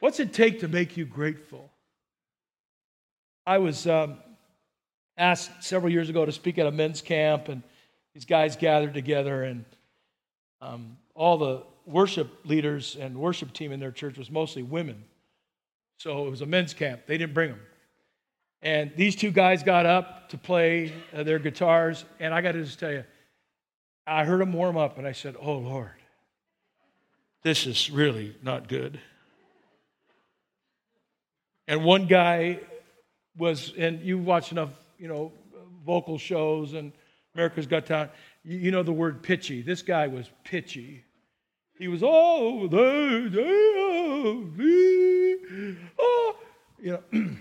What's 0.00 0.20
it 0.20 0.32
take 0.32 0.60
to 0.60 0.68
make 0.68 0.96
you 0.96 1.04
grateful? 1.04 1.70
I 3.46 3.58
was 3.58 3.86
um, 3.86 4.18
asked 5.16 5.50
several 5.64 5.90
years 5.90 6.08
ago 6.08 6.24
to 6.24 6.32
speak 6.32 6.58
at 6.58 6.66
a 6.66 6.70
men's 6.70 7.02
camp, 7.02 7.48
and 7.48 7.62
these 8.14 8.24
guys 8.24 8.56
gathered 8.56 8.94
together, 8.94 9.42
and 9.42 9.64
um, 10.60 10.98
all 11.14 11.38
the 11.38 11.62
worship 11.88 12.28
leaders 12.44 12.96
and 12.98 13.16
worship 13.16 13.52
team 13.52 13.72
in 13.72 13.80
their 13.80 13.92
church 13.92 14.18
was 14.18 14.30
mostly 14.30 14.62
women. 14.62 15.04
So 15.96 16.26
it 16.26 16.30
was 16.30 16.42
a 16.42 16.46
men's 16.46 16.74
camp. 16.74 17.02
They 17.06 17.18
didn't 17.18 17.34
bring 17.34 17.50
them. 17.50 17.60
And 18.62 18.92
these 18.96 19.16
two 19.16 19.30
guys 19.30 19.62
got 19.62 19.86
up 19.86 20.28
to 20.30 20.38
play 20.38 20.92
uh, 21.14 21.22
their 21.22 21.38
guitars, 21.38 22.04
and 22.18 22.34
I 22.34 22.40
got 22.40 22.52
to 22.52 22.62
just 22.64 22.78
tell 22.78 22.92
you, 22.92 23.04
I 24.06 24.24
heard 24.24 24.40
them 24.40 24.52
warm 24.52 24.76
up, 24.76 24.98
and 24.98 25.06
I 25.06 25.12
said, 25.12 25.36
Oh, 25.40 25.58
Lord, 25.58 25.90
this 27.42 27.66
is 27.66 27.90
really 27.90 28.36
not 28.42 28.68
good. 28.68 29.00
And 31.68 31.84
one 31.84 32.06
guy 32.06 32.60
was, 33.36 33.72
and 33.76 34.00
you 34.00 34.18
watch 34.18 34.50
enough 34.50 34.70
you 34.98 35.08
know, 35.08 35.32
vocal 35.86 36.18
shows 36.18 36.74
and 36.74 36.92
America's 37.34 37.66
Got 37.66 37.86
Talent. 37.86 38.10
You, 38.44 38.58
you 38.58 38.70
know 38.70 38.82
the 38.82 38.92
word 38.92 39.22
pitchy. 39.22 39.62
This 39.62 39.82
guy 39.82 40.08
was 40.08 40.28
pitchy. 40.44 41.04
He 41.78 41.88
was, 41.88 42.02
all 42.02 42.68
they, 42.68 43.28
they, 43.28 43.74
oh, 45.98 46.36
you 46.80 46.92
know. 46.92 47.02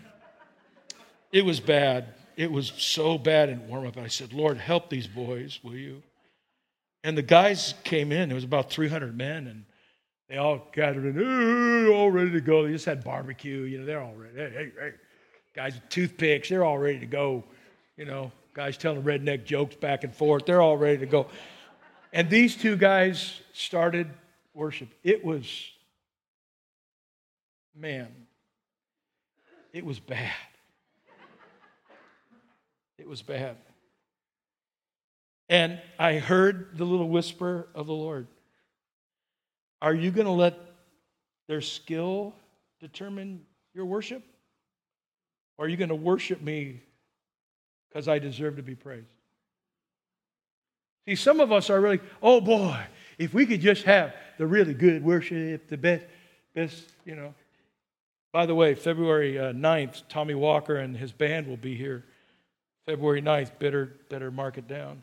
it 1.32 1.44
was 1.44 1.60
bad. 1.60 2.14
It 2.36 2.52
was 2.52 2.72
so 2.78 3.18
bad 3.18 3.50
in 3.50 3.68
warm 3.68 3.88
up. 3.88 3.98
I 3.98 4.08
said, 4.08 4.34
Lord, 4.34 4.58
help 4.58 4.90
these 4.90 5.08
boys, 5.08 5.60
will 5.64 5.76
you? 5.76 6.04
And 7.04 7.18
the 7.18 7.24
guys 7.24 7.74
came 7.84 8.12
in. 8.12 8.30
There 8.30 8.36
was 8.36 8.44
about 8.44 8.70
300 8.70 9.18
men, 9.18 9.48
and 9.48 9.66
they 10.30 10.38
all 10.38 10.68
gathered 10.72 11.16
in, 11.16 11.88
all 11.88 12.12
ready 12.12 12.32
to 12.32 12.42
go. 12.42 12.64
They 12.64 12.74
just 12.74 12.86
had 12.86 13.04
barbecue. 13.04 13.62
You 13.62 13.80
know, 13.80 13.86
they're 13.86 14.02
all 14.02 14.14
ready. 14.14 14.36
Hey, 14.36 14.52
hey, 14.54 14.72
hey 14.80 14.92
guys 15.58 15.74
with 15.74 15.90
toothpicks, 15.90 16.50
they're 16.50 16.64
all 16.64 16.78
ready 16.78 17.00
to 17.00 17.08
go. 17.08 17.44
You 17.98 18.06
know, 18.06 18.32
guys 18.54 18.78
telling 18.78 19.02
redneck 19.02 19.44
jokes 19.44 19.76
back 19.76 20.04
and 20.04 20.14
forth, 20.14 20.46
they're 20.46 20.62
all 20.62 20.78
ready 20.78 21.00
to 21.00 21.08
go. 21.08 21.26
And 22.14 22.30
these 22.30 22.56
two 22.56 22.78
guys 22.78 23.42
started 23.54 24.08
worship. 24.58 24.90
It 25.04 25.24
was, 25.24 25.48
man, 27.76 28.08
it 29.72 29.86
was 29.86 30.00
bad. 30.00 30.34
It 32.98 33.08
was 33.08 33.22
bad. 33.22 33.56
And 35.50 35.80
I 35.98 36.16
heard 36.16 36.78
the 36.78 36.84
little 36.84 37.08
whisper 37.08 37.68
of 37.74 37.88
the 37.88 37.94
Lord 37.94 38.28
Are 39.82 39.94
you 39.94 40.10
going 40.12 40.26
to 40.26 40.34
let 40.34 40.58
their 41.48 41.62
skill 41.62 42.34
determine 42.80 43.46
your 43.74 43.86
worship? 43.86 44.24
Or 45.58 45.66
are 45.66 45.68
you 45.68 45.78
going 45.78 45.90
to 45.90 45.96
worship 45.96 46.42
me 46.42 46.82
because 47.88 48.08
I 48.08 48.20
deserve 48.20 48.58
to 48.58 48.64
be 48.64 48.76
praised? 48.76 49.08
See, 51.08 51.16
some 51.16 51.40
of 51.40 51.52
us 51.52 51.70
are 51.70 51.80
really, 51.80 52.02
oh 52.22 52.42
boy, 52.42 52.78
if 53.18 53.34
we 53.34 53.46
could 53.46 53.62
just 53.62 53.84
have 53.84 54.14
the 54.38 54.46
really 54.46 54.74
good 54.74 55.04
worship, 55.04 55.68
the 55.68 55.78
best, 55.78 56.06
best, 56.54 56.84
you 57.06 57.16
know. 57.16 57.34
By 58.32 58.46
the 58.46 58.54
way, 58.54 58.76
February 58.76 59.40
uh, 59.40 59.54
9th, 59.54 60.04
Tommy 60.10 60.36
Walker 60.36 60.76
and 60.76 60.96
his 60.96 61.12
band 61.12 61.48
will 61.48 61.58
be 61.58 61.76
here. 61.76 62.04
February 62.86 63.22
9th, 63.22 63.58
better, 63.58 63.96
better 64.10 64.30
mark 64.30 64.58
it 64.58 64.68
down. 64.68 65.02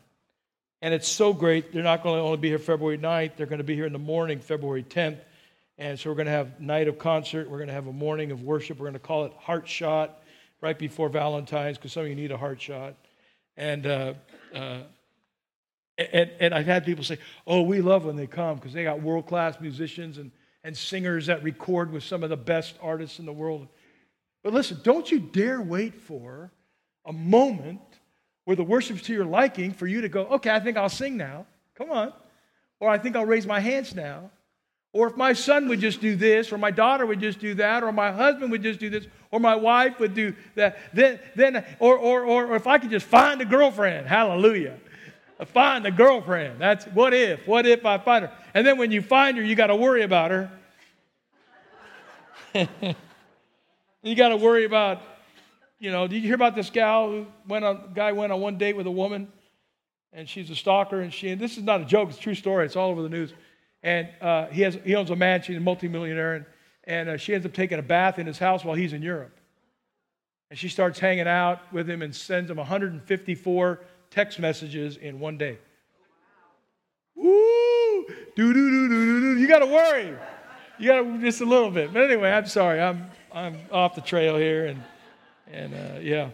And 0.81 0.93
it's 0.93 1.07
so 1.07 1.33
great. 1.33 1.73
They're 1.73 1.83
not 1.83 2.03
going 2.03 2.15
to 2.15 2.21
only 2.21 2.37
be 2.37 2.49
here 2.49 2.59
February 2.59 2.97
9th, 2.97 3.35
they're 3.35 3.47
going 3.47 3.57
to 3.57 3.63
be 3.65 3.75
here 3.75 3.85
in 3.85 3.93
the 3.93 3.99
morning, 3.99 4.39
February 4.39 4.83
10th. 4.83 5.19
And 5.77 5.99
so 5.99 6.09
we're 6.09 6.15
going 6.15 6.27
to 6.27 6.31
have 6.31 6.61
night 6.61 6.87
of 6.87 6.97
concert. 6.97 7.49
We're 7.49 7.57
going 7.57 7.67
to 7.67 7.73
have 7.73 7.87
a 7.87 7.93
morning 7.93 8.31
of 8.31 8.43
worship. 8.43 8.79
We're 8.79 8.85
going 8.85 8.93
to 8.93 8.99
call 8.99 9.25
it 9.25 9.33
Heart 9.33 9.67
Shot 9.67 10.21
right 10.61 10.77
before 10.77 11.09
Valentine's 11.09 11.77
because 11.77 11.91
some 11.91 12.03
of 12.03 12.09
you 12.09 12.15
need 12.15 12.31
a 12.31 12.37
heart 12.37 12.61
shot. 12.61 12.95
And, 13.57 13.85
uh, 13.85 14.13
uh, 14.53 14.79
and, 15.97 16.31
and 16.39 16.53
I've 16.53 16.65
had 16.65 16.85
people 16.85 17.03
say, 17.03 17.19
oh, 17.47 17.61
we 17.61 17.81
love 17.81 18.05
when 18.05 18.15
they 18.15 18.27
come 18.27 18.55
because 18.55 18.73
they 18.73 18.83
got 18.83 19.01
world 19.01 19.27
class 19.27 19.59
musicians 19.61 20.17
and, 20.17 20.31
and 20.63 20.75
singers 20.75 21.27
that 21.27 21.43
record 21.43 21.91
with 21.91 22.03
some 22.03 22.23
of 22.23 22.29
the 22.29 22.37
best 22.37 22.75
artists 22.81 23.19
in 23.19 23.25
the 23.25 23.33
world. 23.33 23.67
But 24.43 24.53
listen, 24.53 24.79
don't 24.83 25.09
you 25.09 25.19
dare 25.19 25.61
wait 25.61 25.95
for 26.01 26.51
a 27.05 27.13
moment 27.13 27.81
where 28.43 28.55
the 28.55 28.63
worship's 28.63 29.01
to 29.03 29.13
your 29.13 29.25
liking 29.25 29.71
for 29.71 29.87
you 29.87 30.01
to 30.01 30.09
go, 30.09 30.25
okay, 30.25 30.49
I 30.49 30.59
think 30.59 30.77
I'll 30.77 30.89
sing 30.89 31.17
now. 31.17 31.45
Come 31.75 31.91
on. 31.91 32.13
Or 32.79 32.89
I 32.89 32.97
think 32.97 33.15
I'll 33.15 33.25
raise 33.25 33.47
my 33.47 33.59
hands 33.59 33.95
now. 33.95 34.29
Or 34.93 35.07
if 35.07 35.17
my 35.17 35.33
son 35.33 35.67
would 35.67 35.81
just 35.81 35.99
do 35.99 36.15
this, 36.15 36.53
or 36.53 36.57
my 36.57 36.71
daughter 36.71 37.05
would 37.05 37.19
just 37.19 37.39
do 37.39 37.53
that, 37.55 37.83
or 37.83 37.91
my 37.91 38.13
husband 38.13 38.49
would 38.51 38.63
just 38.63 38.79
do 38.79 38.89
this, 38.89 39.05
or 39.29 39.41
my 39.41 39.55
wife 39.55 39.99
would 39.99 40.13
do 40.13 40.33
that, 40.55 40.77
then, 40.93 41.19
then 41.35 41.65
or, 41.79 41.97
or, 41.97 42.23
or 42.23 42.55
if 42.55 42.65
I 42.65 42.77
could 42.77 42.91
just 42.91 43.05
find 43.05 43.41
a 43.41 43.45
girlfriend, 43.45 44.07
hallelujah. 44.07 44.77
Find 45.43 45.85
a 45.85 45.91
girlfriend. 45.91 46.61
That's 46.61 46.85
what 46.85 47.13
if, 47.13 47.45
what 47.47 47.65
if 47.65 47.85
I 47.85 47.97
find 47.97 48.25
her? 48.25 48.31
And 48.53 48.65
then 48.65 48.77
when 48.77 48.91
you 48.91 49.01
find 49.01 49.37
her, 49.37 49.43
you 49.43 49.55
got 49.55 49.67
to 49.67 49.75
worry 49.75 50.03
about 50.03 50.31
her. 50.31 50.49
you 54.01 54.15
got 54.15 54.29
to 54.29 54.37
worry 54.37 54.63
about, 54.63 55.01
you 55.77 55.91
know, 55.91 56.07
did 56.07 56.17
you 56.17 56.21
hear 56.21 56.35
about 56.35 56.55
this 56.55 56.69
gal 56.69 57.09
who 57.09 57.27
went 57.47 57.65
on, 57.65 57.91
guy 57.93 58.13
went 58.13 58.31
on 58.31 58.39
one 58.39 58.57
date 58.57 58.77
with 58.77 58.87
a 58.87 58.91
woman 58.91 59.27
and 60.13 60.29
she's 60.29 60.49
a 60.49 60.55
stalker 60.55 61.01
and 61.01 61.13
she, 61.13 61.29
and 61.29 61.41
this 61.41 61.57
is 61.57 61.63
not 61.63 61.81
a 61.81 61.85
joke, 61.85 62.09
it's 62.09 62.17
a 62.17 62.21
true 62.21 62.35
story, 62.35 62.65
it's 62.65 62.77
all 62.77 62.91
over 62.91 63.01
the 63.01 63.09
news 63.09 63.33
and 63.85 64.09
uh, 64.19 64.47
he, 64.47 64.63
has, 64.63 64.79
he 64.83 64.95
owns 64.95 65.11
a 65.11 65.15
mansion, 65.15 65.55
a 65.55 65.59
multimillionaire, 65.59 66.33
and, 66.33 66.45
and 66.85 67.09
uh, 67.09 67.17
she 67.17 67.35
ends 67.35 67.45
up 67.45 67.53
taking 67.53 67.77
a 67.77 67.83
bath 67.83 68.17
in 68.17 68.25
his 68.25 68.39
house 68.39 68.65
while 68.65 68.75
he's 68.75 68.93
in 68.93 69.03
Europe. 69.03 69.37
And 70.49 70.57
she 70.57 70.69
starts 70.69 70.97
hanging 70.97 71.27
out 71.27 71.71
with 71.71 71.87
him 71.87 72.01
and 72.01 72.13
sends 72.13 72.49
him 72.49 72.57
154 72.57 73.79
text 74.15 74.39
messages 74.39 74.95
in 74.95 75.19
one 75.19 75.37
day. 75.37 75.57
Woo! 77.15 78.05
Do, 78.35 78.53
do, 78.53 78.53
do, 78.53 78.89
do, 78.89 79.35
do. 79.35 79.37
You 79.37 79.47
got 79.47 79.59
to 79.59 79.65
worry. 79.65 80.15
You 80.79 80.87
got 80.87 81.01
to 81.01 81.19
just 81.19 81.41
a 81.41 81.45
little 81.45 81.69
bit. 81.69 81.93
But 81.93 82.03
anyway, 82.03 82.31
I'm 82.31 82.45
sorry. 82.45 82.79
I'm, 82.79 83.11
I'm 83.33 83.57
off 83.71 83.93
the 83.93 84.01
trail 84.01 84.37
here. 84.37 84.67
And, 84.67 84.83
and 85.51 85.73
uh, 85.73 85.99
yeah. 85.99 86.29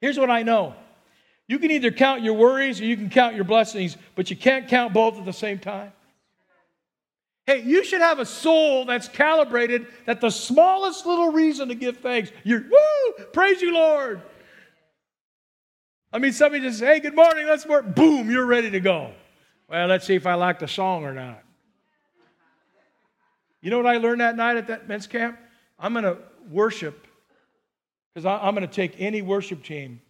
Here's 0.00 0.16
what 0.16 0.30
I 0.30 0.42
know 0.44 0.74
you 1.48 1.58
can 1.58 1.72
either 1.72 1.90
count 1.90 2.22
your 2.22 2.34
worries 2.34 2.80
or 2.80 2.84
you 2.84 2.96
can 2.96 3.10
count 3.10 3.34
your 3.34 3.44
blessings, 3.44 3.96
but 4.14 4.30
you 4.30 4.36
can't 4.36 4.68
count 4.68 4.94
both 4.94 5.18
at 5.18 5.24
the 5.24 5.32
same 5.32 5.58
time. 5.58 5.92
Hey, 7.46 7.62
you 7.62 7.82
should 7.82 8.00
have 8.00 8.20
a 8.20 8.24
soul 8.24 8.84
that's 8.84 9.08
calibrated 9.08 9.88
that 10.06 10.20
the 10.20 10.30
smallest 10.30 11.04
little 11.04 11.32
reason 11.32 11.66
to 11.66 11.74
give 11.74 11.96
thanks, 11.96 12.30
you're, 12.44 12.60
woo, 12.60 13.24
praise 13.32 13.60
you, 13.60 13.74
Lord. 13.74 14.22
I 16.12 16.18
mean, 16.18 16.32
somebody 16.32 16.64
just, 16.64 16.80
says, 16.80 16.88
hey, 16.88 17.00
good 17.00 17.14
morning, 17.14 17.46
let's 17.46 17.66
work. 17.66 17.94
Boom, 17.94 18.30
you're 18.30 18.46
ready 18.46 18.70
to 18.70 18.80
go. 18.80 19.12
Well, 19.68 19.86
let's 19.86 20.06
see 20.06 20.16
if 20.16 20.26
I 20.26 20.34
like 20.34 20.58
the 20.58 20.66
song 20.66 21.04
or 21.04 21.14
not. 21.14 21.42
You 23.60 23.70
know 23.70 23.76
what 23.76 23.86
I 23.86 23.98
learned 23.98 24.20
that 24.20 24.36
night 24.36 24.56
at 24.56 24.66
that 24.68 24.88
men's 24.88 25.06
camp? 25.06 25.38
I'm 25.78 25.92
going 25.92 26.04
to 26.04 26.18
worship 26.50 27.06
because 28.12 28.26
I'm 28.26 28.54
going 28.54 28.66
to 28.66 28.72
take 28.72 28.94
any 28.98 29.22
worship 29.22 29.62
team 29.62 30.00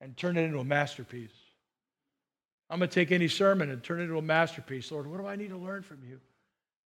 and 0.00 0.16
turn 0.16 0.36
it 0.36 0.42
into 0.42 0.58
a 0.58 0.64
masterpiece. 0.64 1.32
I'm 2.70 2.78
going 2.78 2.88
to 2.88 2.94
take 2.94 3.12
any 3.12 3.28
sermon 3.28 3.70
and 3.70 3.82
turn 3.82 4.00
it 4.00 4.04
into 4.04 4.16
a 4.16 4.22
masterpiece. 4.22 4.90
Lord, 4.90 5.06
what 5.06 5.20
do 5.20 5.26
I 5.26 5.36
need 5.36 5.50
to 5.50 5.56
learn 5.56 5.82
from 5.82 5.98
you? 6.08 6.20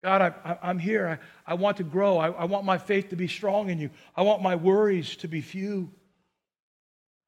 God, 0.03 0.33
I, 0.43 0.57
am 0.69 0.79
here. 0.79 1.19
I, 1.47 1.51
I, 1.51 1.53
want 1.53 1.77
to 1.77 1.83
grow. 1.83 2.17
I, 2.17 2.31
I 2.31 2.45
want 2.45 2.65
my 2.65 2.77
faith 2.77 3.09
to 3.09 3.15
be 3.15 3.27
strong 3.27 3.69
in 3.69 3.79
you. 3.79 3.91
I 4.15 4.23
want 4.23 4.41
my 4.41 4.55
worries 4.55 5.15
to 5.17 5.27
be 5.27 5.41
few. 5.41 5.91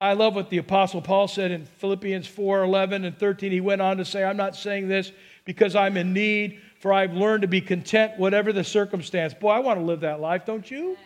I 0.04 0.14
love 0.14 0.36
what 0.36 0.50
the 0.50 0.58
Apostle 0.58 1.02
Paul 1.02 1.30
said 1.30 1.52
in 1.52 1.64
Philippians 1.64 2.28
4 2.28 2.64
11 2.64 3.06
and 3.06 3.18
13. 3.18 3.54
He 3.54 3.62
went 3.62 3.82
on 3.82 3.96
to 3.98 4.06
say, 4.06 4.22
I'm 4.22 4.36
not 4.36 4.54
saying 4.54 4.90
this 4.90 5.14
because 5.46 5.78
I'm 5.78 5.96
in 5.96 6.12
need, 6.12 6.60
for 6.80 6.92
I've 6.92 7.14
learned 7.14 7.44
to 7.44 7.48
be 7.48 7.62
content, 7.62 8.20
whatever 8.20 8.52
the 8.52 8.66
circumstance. 8.66 9.34
Boy, 9.34 9.52
I 9.52 9.60
want 9.60 9.80
to 9.80 9.86
live 9.86 10.02
that 10.02 10.20
life, 10.20 10.46
don't 10.46 10.70
you? 10.70 10.98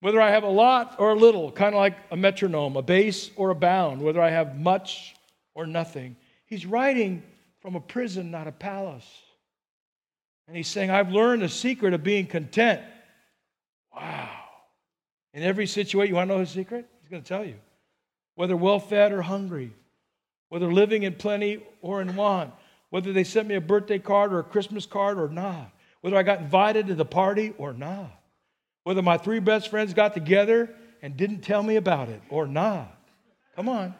Whether 0.00 0.20
I 0.20 0.32
have 0.32 0.42
a 0.42 0.50
lot 0.50 0.96
or 0.98 1.12
a 1.12 1.14
little, 1.14 1.50
kind 1.50 1.74
of 1.74 1.78
like 1.78 1.96
a 2.10 2.16
metronome, 2.16 2.76
a 2.76 2.82
bass 2.82 3.30
or 3.36 3.48
a 3.48 3.54
bound, 3.54 4.02
whether 4.02 4.20
I 4.20 4.28
have 4.28 4.58
much 4.60 5.14
or 5.54 5.66
nothing. 5.66 6.16
He's 6.44 6.66
writing 6.66 7.22
from 7.62 7.74
a 7.74 7.80
prison, 7.80 8.30
not 8.30 8.46
a 8.48 8.52
palace. 8.52 9.08
And 10.46 10.54
he's 10.54 10.68
saying, 10.68 10.90
I've 10.90 11.10
learned 11.10 11.40
the 11.40 11.48
secret 11.48 11.94
of 11.94 12.04
being 12.04 12.26
content. 12.26 12.82
Wow. 13.96 14.28
In 15.32 15.42
every 15.42 15.66
situation, 15.66 16.10
you 16.10 16.16
want 16.16 16.28
to 16.28 16.34
know 16.34 16.40
his 16.40 16.50
secret? 16.50 16.86
Going 17.14 17.22
to 17.22 17.28
tell 17.28 17.44
you. 17.44 17.54
Whether 18.34 18.56
well 18.56 18.80
fed 18.80 19.12
or 19.12 19.22
hungry, 19.22 19.70
whether 20.48 20.72
living 20.72 21.04
in 21.04 21.14
plenty 21.14 21.64
or 21.80 22.02
in 22.02 22.16
want, 22.16 22.52
whether 22.90 23.12
they 23.12 23.22
sent 23.22 23.46
me 23.46 23.54
a 23.54 23.60
birthday 23.60 24.00
card 24.00 24.32
or 24.32 24.40
a 24.40 24.42
Christmas 24.42 24.84
card 24.84 25.20
or 25.20 25.28
not, 25.28 25.70
whether 26.00 26.16
I 26.16 26.24
got 26.24 26.40
invited 26.40 26.88
to 26.88 26.96
the 26.96 27.04
party 27.04 27.54
or 27.56 27.72
not, 27.72 28.10
whether 28.82 29.00
my 29.00 29.16
three 29.16 29.38
best 29.38 29.68
friends 29.68 29.94
got 29.94 30.12
together 30.12 30.74
and 31.02 31.16
didn't 31.16 31.42
tell 31.42 31.62
me 31.62 31.76
about 31.76 32.08
it 32.08 32.20
or 32.30 32.48
not. 32.48 32.98
Come 33.54 33.68
on. 33.68 33.94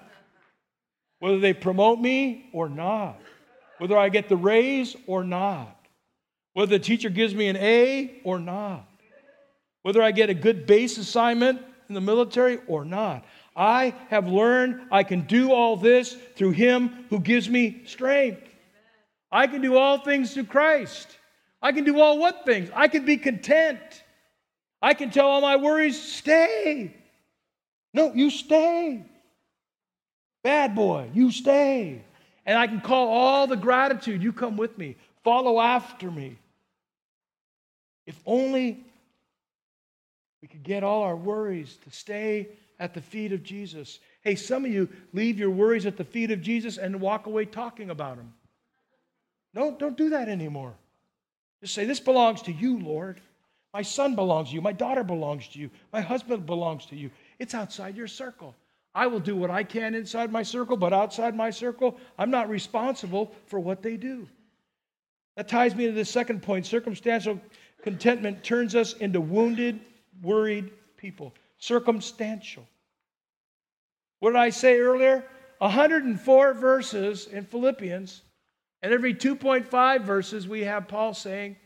Whether 1.20 1.38
they 1.38 1.52
promote 1.52 2.00
me 2.00 2.50
or 2.52 2.68
not, 2.68 3.20
whether 3.78 3.96
I 3.96 4.08
get 4.08 4.28
the 4.28 4.36
raise 4.36 4.96
or 5.06 5.22
not, 5.22 5.86
whether 6.52 6.78
the 6.78 6.84
teacher 6.84 7.10
gives 7.10 7.32
me 7.32 7.46
an 7.46 7.58
A 7.58 8.20
or 8.24 8.40
not, 8.40 8.88
whether 9.82 10.02
I 10.02 10.10
get 10.10 10.30
a 10.30 10.34
good 10.34 10.66
base 10.66 10.98
assignment 10.98 11.64
in 11.88 11.94
the 11.94 12.00
military 12.00 12.58
or 12.66 12.84
not. 12.84 13.24
I 13.56 13.94
have 14.08 14.26
learned 14.26 14.80
I 14.90 15.04
can 15.04 15.22
do 15.22 15.52
all 15.52 15.76
this 15.76 16.16
through 16.36 16.52
Him 16.52 17.06
who 17.10 17.20
gives 17.20 17.48
me 17.48 17.82
strength. 17.86 18.42
I 19.30 19.46
can 19.46 19.60
do 19.60 19.76
all 19.76 19.98
things 19.98 20.34
through 20.34 20.44
Christ. 20.44 21.18
I 21.60 21.72
can 21.72 21.84
do 21.84 22.00
all 22.00 22.18
what 22.18 22.44
things? 22.44 22.70
I 22.74 22.88
can 22.88 23.04
be 23.04 23.16
content. 23.16 23.80
I 24.82 24.94
can 24.94 25.10
tell 25.10 25.26
all 25.26 25.40
my 25.40 25.56
worries, 25.56 26.00
stay. 26.00 26.94
No, 27.94 28.12
you 28.12 28.28
stay. 28.30 29.02
Bad 30.42 30.74
boy, 30.74 31.08
you 31.14 31.30
stay. 31.30 32.02
And 32.44 32.58
I 32.58 32.66
can 32.66 32.80
call 32.80 33.08
all 33.08 33.46
the 33.46 33.56
gratitude, 33.56 34.22
you 34.22 34.32
come 34.32 34.56
with 34.56 34.76
me, 34.76 34.96
follow 35.22 35.58
after 35.60 36.10
me. 36.10 36.36
If 38.06 38.20
only 38.26 38.84
we 40.44 40.48
could 40.48 40.62
get 40.62 40.84
all 40.84 41.04
our 41.04 41.16
worries 41.16 41.78
to 41.82 41.90
stay 41.90 42.48
at 42.78 42.92
the 42.92 43.00
feet 43.00 43.32
of 43.32 43.42
Jesus. 43.42 43.98
Hey, 44.20 44.34
some 44.34 44.66
of 44.66 44.70
you 44.70 44.90
leave 45.14 45.38
your 45.38 45.48
worries 45.48 45.86
at 45.86 45.96
the 45.96 46.04
feet 46.04 46.30
of 46.30 46.42
Jesus 46.42 46.76
and 46.76 47.00
walk 47.00 47.24
away 47.24 47.46
talking 47.46 47.88
about 47.88 48.18
them. 48.18 48.34
No, 49.54 49.74
don't 49.74 49.96
do 49.96 50.10
that 50.10 50.28
anymore. 50.28 50.74
Just 51.62 51.72
say, 51.72 51.86
This 51.86 51.98
belongs 51.98 52.42
to 52.42 52.52
you, 52.52 52.78
Lord. 52.78 53.22
My 53.72 53.80
son 53.80 54.16
belongs 54.16 54.50
to 54.50 54.54
you. 54.54 54.60
My 54.60 54.74
daughter 54.74 55.02
belongs 55.02 55.48
to 55.48 55.58
you. 55.58 55.70
My 55.94 56.02
husband 56.02 56.44
belongs 56.44 56.84
to 56.86 56.94
you. 56.94 57.10
It's 57.38 57.54
outside 57.54 57.96
your 57.96 58.06
circle. 58.06 58.54
I 58.94 59.06
will 59.06 59.20
do 59.20 59.34
what 59.34 59.50
I 59.50 59.64
can 59.64 59.94
inside 59.94 60.30
my 60.30 60.42
circle, 60.42 60.76
but 60.76 60.92
outside 60.92 61.34
my 61.34 61.48
circle, 61.48 61.98
I'm 62.18 62.30
not 62.30 62.50
responsible 62.50 63.32
for 63.46 63.58
what 63.58 63.82
they 63.82 63.96
do. 63.96 64.28
That 65.38 65.48
ties 65.48 65.74
me 65.74 65.86
to 65.86 65.92
the 65.92 66.04
second 66.04 66.42
point. 66.42 66.66
Circumstantial 66.66 67.40
contentment 67.82 68.44
turns 68.44 68.74
us 68.74 68.92
into 68.92 69.22
wounded, 69.22 69.80
worried 70.24 70.70
people. 70.96 71.34
Circumstantial. 71.58 72.66
What 74.20 74.30
did 74.30 74.38
I 74.40 74.50
say 74.50 74.78
earlier? 74.80 75.24
104 75.58 76.54
verses 76.54 77.26
in 77.26 77.44
Philippians, 77.44 78.22
and 78.82 78.92
every 78.92 79.14
2.5 79.14 80.02
verses 80.02 80.48
we 80.48 80.62
have 80.62 80.88
Paul 80.88 81.14
saying, 81.14 81.56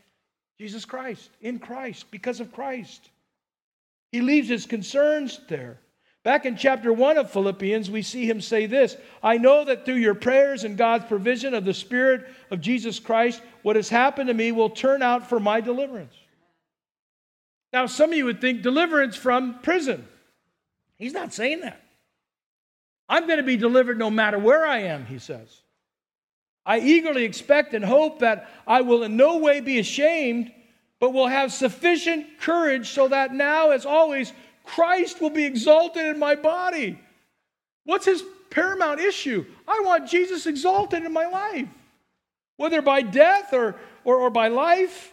Jesus 0.58 0.84
Christ, 0.84 1.30
in 1.40 1.58
Christ, 1.58 2.10
because 2.10 2.40
of 2.40 2.52
Christ. 2.52 3.10
He 4.12 4.20
leaves 4.20 4.48
his 4.48 4.66
concerns 4.66 5.40
there. 5.48 5.78
Back 6.24 6.46
in 6.46 6.56
chapter 6.56 6.92
1 6.92 7.16
of 7.16 7.30
Philippians, 7.30 7.90
we 7.90 8.02
see 8.02 8.28
him 8.28 8.40
say 8.40 8.66
this 8.66 8.96
I 9.22 9.38
know 9.38 9.64
that 9.64 9.84
through 9.84 9.94
your 9.94 10.14
prayers 10.14 10.64
and 10.64 10.76
God's 10.76 11.06
provision 11.06 11.54
of 11.54 11.64
the 11.64 11.74
Spirit 11.74 12.26
of 12.50 12.60
Jesus 12.60 12.98
Christ, 12.98 13.40
what 13.62 13.76
has 13.76 13.88
happened 13.88 14.28
to 14.28 14.34
me 14.34 14.52
will 14.52 14.70
turn 14.70 15.02
out 15.02 15.28
for 15.28 15.40
my 15.40 15.60
deliverance. 15.60 16.14
Now, 17.72 17.86
some 17.86 18.10
of 18.10 18.16
you 18.16 18.24
would 18.24 18.40
think 18.40 18.62
deliverance 18.62 19.16
from 19.16 19.60
prison. 19.60 20.06
He's 20.96 21.12
not 21.12 21.32
saying 21.32 21.60
that. 21.60 21.80
I'm 23.08 23.26
going 23.26 23.38
to 23.38 23.44
be 23.44 23.56
delivered 23.56 23.98
no 23.98 24.10
matter 24.10 24.38
where 24.38 24.66
I 24.66 24.80
am, 24.80 25.06
he 25.06 25.18
says. 25.18 25.62
I 26.66 26.80
eagerly 26.80 27.24
expect 27.24 27.72
and 27.72 27.84
hope 27.84 28.18
that 28.18 28.50
I 28.66 28.82
will 28.82 29.02
in 29.02 29.16
no 29.16 29.38
way 29.38 29.60
be 29.60 29.78
ashamed, 29.78 30.52
but 31.00 31.14
will 31.14 31.26
have 31.26 31.52
sufficient 31.52 32.40
courage 32.40 32.90
so 32.90 33.08
that 33.08 33.32
now, 33.32 33.70
as 33.70 33.86
always, 33.86 34.32
Christ 34.64 35.20
will 35.20 35.30
be 35.30 35.44
exalted 35.44 36.04
in 36.04 36.18
my 36.18 36.34
body. 36.34 36.98
What's 37.84 38.04
his 38.04 38.22
paramount 38.50 39.00
issue? 39.00 39.46
I 39.66 39.80
want 39.84 40.10
Jesus 40.10 40.46
exalted 40.46 41.04
in 41.04 41.12
my 41.12 41.26
life, 41.26 41.68
whether 42.58 42.82
by 42.82 43.00
death 43.00 43.54
or, 43.54 43.76
or, 44.04 44.16
or 44.16 44.30
by 44.30 44.48
life. 44.48 45.12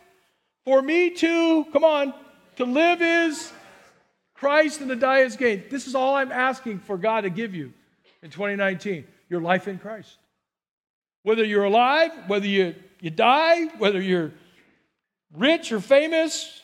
For 0.66 0.82
me 0.82 1.12
to, 1.12 1.66
come 1.72 1.84
on, 1.84 2.14
to 2.58 2.66
live 2.66 3.02
is 3.02 3.52
Christ 4.34 4.82
and 4.82 4.90
to 4.90 4.96
die 4.96 5.20
is 5.20 5.36
gain. 5.36 5.64
This 5.70 5.88
is 5.88 5.96
all 5.96 6.16
I'm 6.16 6.32
asking 6.32 6.80
for 6.80 6.98
God 6.98 7.22
to 7.22 7.30
give 7.30 7.56
you 7.56 7.74
in 8.22 8.30
2019 8.30 9.06
your 9.30 9.42
life 9.42 9.68
in 9.68 9.80
Christ. 9.80 10.18
Whether 11.24 11.44
you're 11.44 11.64
alive, 11.64 12.12
whether 12.28 12.46
you, 12.46 12.76
you 13.00 13.10
die, 13.10 13.66
whether 13.78 14.02
you're 14.02 14.32
rich 15.34 15.72
or 15.72 15.80
famous, 15.80 16.62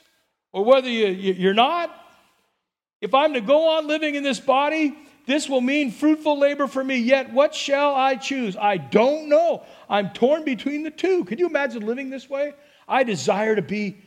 or 0.54 0.64
whether 0.64 0.90
you, 0.90 1.08
you, 1.08 1.34
you're 1.34 1.54
not, 1.54 1.96
if 3.00 3.14
I'm 3.14 3.34
to 3.34 3.42
go 3.42 3.78
on 3.78 3.88
living 3.88 4.16
in 4.16 4.24
this 4.24 4.40
body, 4.40 4.96
this 5.26 5.50
will 5.50 5.62
mean 5.62 5.92
fruitful 5.92 6.38
labor 6.38 6.68
for 6.68 6.84
me. 6.84 6.98
Yet, 6.98 7.32
what 7.32 7.56
shall 7.56 7.96
I 7.96 8.16
choose? 8.16 8.56
I 8.58 8.78
don't 8.78 9.30
know. 9.30 9.64
I'm 9.90 10.10
torn 10.10 10.44
between 10.44 10.84
the 10.84 10.92
two. 10.92 11.26
Can 11.26 11.40
you 11.40 11.48
imagine 11.48 11.86
living 11.86 12.10
this 12.10 12.30
way? 12.30 12.54
I 12.88 13.04
desire 13.04 13.56
to 13.56 13.62
be 13.62 13.98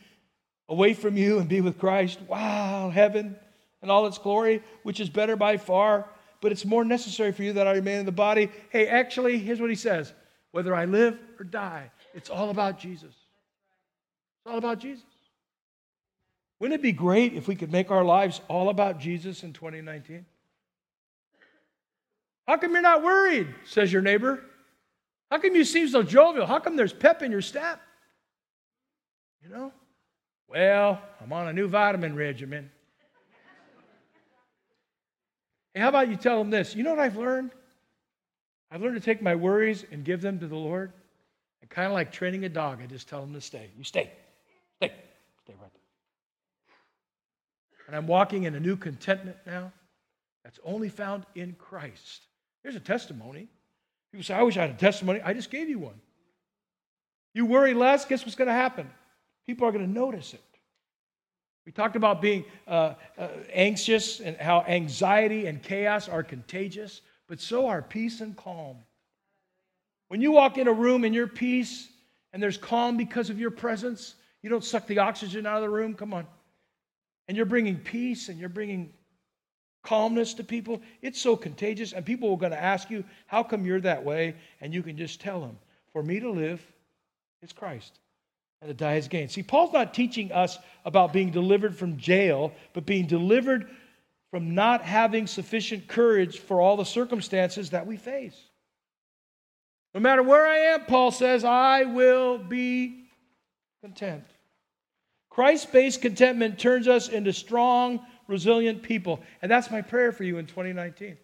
away 0.69 0.93
from 0.93 1.17
you 1.17 1.39
and 1.39 1.47
be 1.47 1.61
with 1.61 1.77
Christ. 1.77 2.19
Wow, 2.27 2.89
heaven 2.89 3.35
and 3.81 3.91
all 3.91 4.07
its 4.07 4.17
glory, 4.17 4.63
which 4.83 4.99
is 4.99 5.09
better 5.09 5.35
by 5.35 5.57
far, 5.57 6.09
but 6.41 6.51
it's 6.51 6.65
more 6.65 6.83
necessary 6.83 7.31
for 7.31 7.43
you 7.43 7.53
that 7.53 7.67
I 7.67 7.73
remain 7.73 7.99
in 7.99 8.05
the 8.05 8.11
body. 8.11 8.49
Hey, 8.69 8.87
actually, 8.87 9.37
here's 9.37 9.61
what 9.61 9.69
he 9.69 9.75
says 9.75 10.13
whether 10.51 10.73
I 10.73 10.85
live 10.85 11.19
or 11.39 11.43
die, 11.43 11.91
it's 12.13 12.29
all 12.29 12.49
about 12.49 12.79
Jesus. 12.79 13.13
It's 13.13 14.51
all 14.51 14.57
about 14.57 14.79
Jesus. 14.79 15.03
Wouldn't 16.59 16.79
it 16.79 16.81
be 16.81 16.93
great 16.93 17.33
if 17.33 17.47
we 17.47 17.55
could 17.55 17.71
make 17.71 17.91
our 17.91 18.03
lives 18.03 18.41
all 18.47 18.69
about 18.69 18.99
Jesus 18.99 19.43
in 19.43 19.53
2019? 19.53 20.25
How 22.47 22.57
come 22.57 22.71
you're 22.71 22.81
not 22.81 23.03
worried? 23.03 23.53
says 23.65 23.91
your 23.91 24.01
neighbor. 24.01 24.43
How 25.29 25.39
come 25.39 25.55
you 25.55 25.65
seem 25.65 25.87
so 25.87 26.03
jovial? 26.03 26.45
How 26.45 26.59
come 26.59 26.75
there's 26.75 26.93
pep 26.93 27.21
in 27.21 27.31
your 27.31 27.41
step? 27.41 27.81
You 29.43 29.49
know? 29.49 29.73
Well, 30.47 31.01
I'm 31.21 31.33
on 31.33 31.47
a 31.47 31.53
new 31.53 31.67
vitamin 31.67 32.15
regimen. 32.15 32.71
Hey, 35.73 35.81
how 35.81 35.89
about 35.89 36.09
you 36.09 36.15
tell 36.15 36.37
them 36.39 36.49
this? 36.49 36.75
You 36.75 36.83
know 36.83 36.91
what 36.91 36.99
I've 36.99 37.17
learned? 37.17 37.51
I've 38.71 38.81
learned 38.81 38.95
to 38.95 39.01
take 39.01 39.21
my 39.21 39.35
worries 39.35 39.85
and 39.91 40.03
give 40.03 40.21
them 40.21 40.39
to 40.39 40.47
the 40.47 40.55
Lord. 40.55 40.93
And 41.61 41.69
kind 41.69 41.87
of 41.87 41.93
like 41.93 42.11
training 42.11 42.45
a 42.45 42.49
dog, 42.49 42.79
I 42.81 42.85
just 42.85 43.09
tell 43.09 43.21
them 43.21 43.33
to 43.33 43.41
stay. 43.41 43.69
You 43.77 43.83
stay. 43.83 44.11
Stay. 44.77 44.93
Stay 45.43 45.53
right 45.61 45.71
there. 45.73 45.81
And 47.87 47.95
I'm 47.95 48.07
walking 48.07 48.43
in 48.43 48.55
a 48.55 48.59
new 48.59 48.75
contentment 48.75 49.37
now 49.45 49.71
that's 50.43 50.59
only 50.63 50.89
found 50.89 51.25
in 51.35 51.55
Christ. 51.57 52.27
Here's 52.63 52.75
a 52.75 52.79
testimony. 52.79 53.47
People 54.11 54.23
say, 54.23 54.35
I 54.35 54.43
wish 54.43 54.57
I 54.57 54.61
had 54.61 54.71
a 54.71 54.73
testimony. 54.75 55.21
I 55.21 55.33
just 55.33 55.51
gave 55.51 55.69
you 55.69 55.79
one. 55.79 55.99
You 57.33 57.45
worry 57.45 57.73
less, 57.73 58.05
guess 58.05 58.23
what's 58.23 58.35
going 58.35 58.47
to 58.47 58.53
happen? 58.53 58.89
People 59.45 59.67
are 59.67 59.71
going 59.71 59.85
to 59.85 59.91
notice 59.91 60.33
it. 60.33 60.41
We 61.65 61.71
talked 61.71 61.95
about 61.95 62.21
being 62.21 62.45
uh, 62.67 62.93
uh, 63.17 63.27
anxious 63.51 64.19
and 64.19 64.37
how 64.37 64.61
anxiety 64.67 65.47
and 65.47 65.61
chaos 65.61 66.07
are 66.07 66.23
contagious, 66.23 67.01
but 67.27 67.39
so 67.39 67.67
are 67.67 67.81
peace 67.81 68.21
and 68.21 68.37
calm. 68.37 68.77
When 70.09 70.21
you 70.21 70.31
walk 70.31 70.59
in 70.59 70.67
a 70.67 70.73
room 70.73 71.03
and 71.03 71.15
you're 71.15 71.27
peace 71.27 71.87
and 72.33 72.41
there's 72.41 72.57
calm 72.57 72.97
because 72.97 73.31
of 73.31 73.39
your 73.39 73.49
presence, 73.49 74.15
you 74.43 74.49
don't 74.49 74.63
suck 74.63 74.85
the 74.85 74.99
oxygen 74.99 75.47
out 75.47 75.57
of 75.57 75.63
the 75.63 75.69
room. 75.69 75.95
Come 75.95 76.13
on. 76.13 76.27
And 77.27 77.35
you're 77.35 77.47
bringing 77.47 77.77
peace 77.77 78.29
and 78.29 78.39
you're 78.39 78.49
bringing 78.49 78.93
calmness 79.83 80.35
to 80.35 80.43
people. 80.43 80.81
It's 81.01 81.19
so 81.19 81.35
contagious. 81.35 81.93
And 81.93 82.05
people 82.05 82.31
are 82.31 82.37
going 82.37 82.51
to 82.51 82.61
ask 82.61 82.91
you, 82.91 83.03
How 83.25 83.41
come 83.41 83.65
you're 83.65 83.81
that 83.81 84.03
way? 84.03 84.35
And 84.61 84.71
you 84.71 84.83
can 84.83 84.97
just 84.97 85.19
tell 85.19 85.41
them, 85.41 85.57
For 85.93 86.03
me 86.03 86.19
to 86.19 86.29
live 86.29 86.63
is 87.41 87.51
Christ 87.51 87.99
and 88.65 88.77
to 88.77 88.83
die 88.83 88.95
is 88.95 89.07
gain. 89.07 89.29
See, 89.29 89.43
Paul's 89.43 89.73
not 89.73 89.93
teaching 89.93 90.31
us 90.31 90.57
about 90.85 91.13
being 91.13 91.29
delivered 91.29 91.77
from 91.77 91.97
jail, 91.97 92.51
but 92.73 92.85
being 92.85 93.05
delivered 93.05 93.69
from 94.31 94.55
not 94.55 94.81
having 94.81 95.27
sufficient 95.27 95.87
courage 95.87 96.39
for 96.39 96.59
all 96.59 96.75
the 96.75 96.83
circumstances 96.83 97.69
that 97.69 97.85
we 97.85 97.95
face. 97.95 98.35
No 99.93 99.99
matter 99.99 100.23
where 100.23 100.45
I 100.47 100.57
am, 100.73 100.85
Paul 100.85 101.11
says, 101.11 101.43
I 101.43 101.83
will 101.83 102.39
be 102.39 103.05
content. 103.81 104.25
Christ 105.29 105.71
based 105.71 106.01
contentment 106.01 106.57
turns 106.57 106.87
us 106.87 107.07
into 107.07 107.33
strong, 107.33 108.05
resilient 108.27 108.81
people. 108.81 109.21
And 109.41 109.51
that's 109.51 109.69
my 109.69 109.81
prayer 109.81 110.11
for 110.11 110.23
you 110.23 110.37
in 110.37 110.47
2019. 110.47 111.17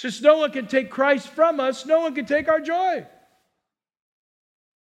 Since 0.00 0.22
no 0.22 0.38
one 0.38 0.50
can 0.50 0.66
take 0.66 0.90
Christ 0.90 1.28
from 1.28 1.60
us, 1.60 1.84
no 1.84 2.00
one 2.00 2.14
can 2.14 2.24
take 2.24 2.48
our 2.48 2.60
joy. 2.60 3.06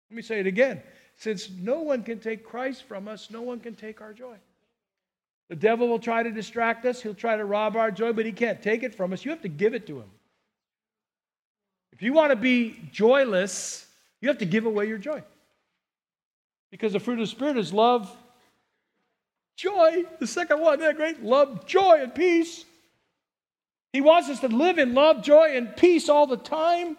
Let 0.10 0.16
me 0.16 0.22
say 0.22 0.40
it 0.40 0.48
again. 0.48 0.82
Since 1.22 1.52
no 1.52 1.82
one 1.82 2.02
can 2.02 2.18
take 2.18 2.44
Christ 2.44 2.82
from 2.88 3.08
us, 3.08 3.30
no 3.30 3.44
one 3.44 3.60
can 3.60 3.76
take 3.76 4.02
our 4.02 4.12
joy. 4.12 4.38
The 5.50 5.56
devil 5.56 5.88
will 5.88 6.00
try 6.00 6.24
to 6.24 6.32
distract 6.32 6.84
us, 6.84 7.00
he'll 7.00 7.14
try 7.14 7.38
to 7.38 7.46
rob 7.46 7.76
our 7.76 7.92
joy, 7.92 8.12
but 8.12 8.26
he 8.26 8.32
can't 8.32 8.60
take 8.60 8.82
it 8.82 8.96
from 8.96 9.14
us. 9.14 9.24
You 9.24 9.30
have 9.30 9.44
to 9.44 9.48
give 9.48 9.76
it 9.76 9.86
to 9.86 10.00
him. 10.00 10.10
If 11.94 12.02
you 12.02 12.12
want 12.12 12.32
to 12.32 12.36
be 12.36 12.90
joyless, 12.92 13.86
you 14.20 14.30
have 14.30 14.40
to 14.40 14.48
give 14.48 14.66
away 14.66 14.88
your 14.88 14.98
joy. 14.98 15.22
Because 16.72 16.94
the 16.94 17.00
fruit 17.00 17.20
of 17.20 17.20
the 17.20 17.28
Spirit 17.28 17.58
is 17.58 17.72
love, 17.72 18.12
joy. 19.56 20.06
The 20.20 20.26
second 20.26 20.60
one, 20.60 20.80
isn't 20.80 20.88
that 20.88 20.96
great? 20.98 21.22
Love, 21.22 21.68
joy, 21.68 22.00
and 22.02 22.16
peace. 22.16 22.66
He 23.94 24.02
wants 24.02 24.28
us 24.28 24.40
to 24.40 24.48
live 24.48 24.80
in 24.80 24.96
love, 24.96 25.22
joy, 25.22 25.56
and 25.56 25.78
peace 25.78 26.10
all 26.10 26.26
the 26.26 26.38
time. 26.38 26.98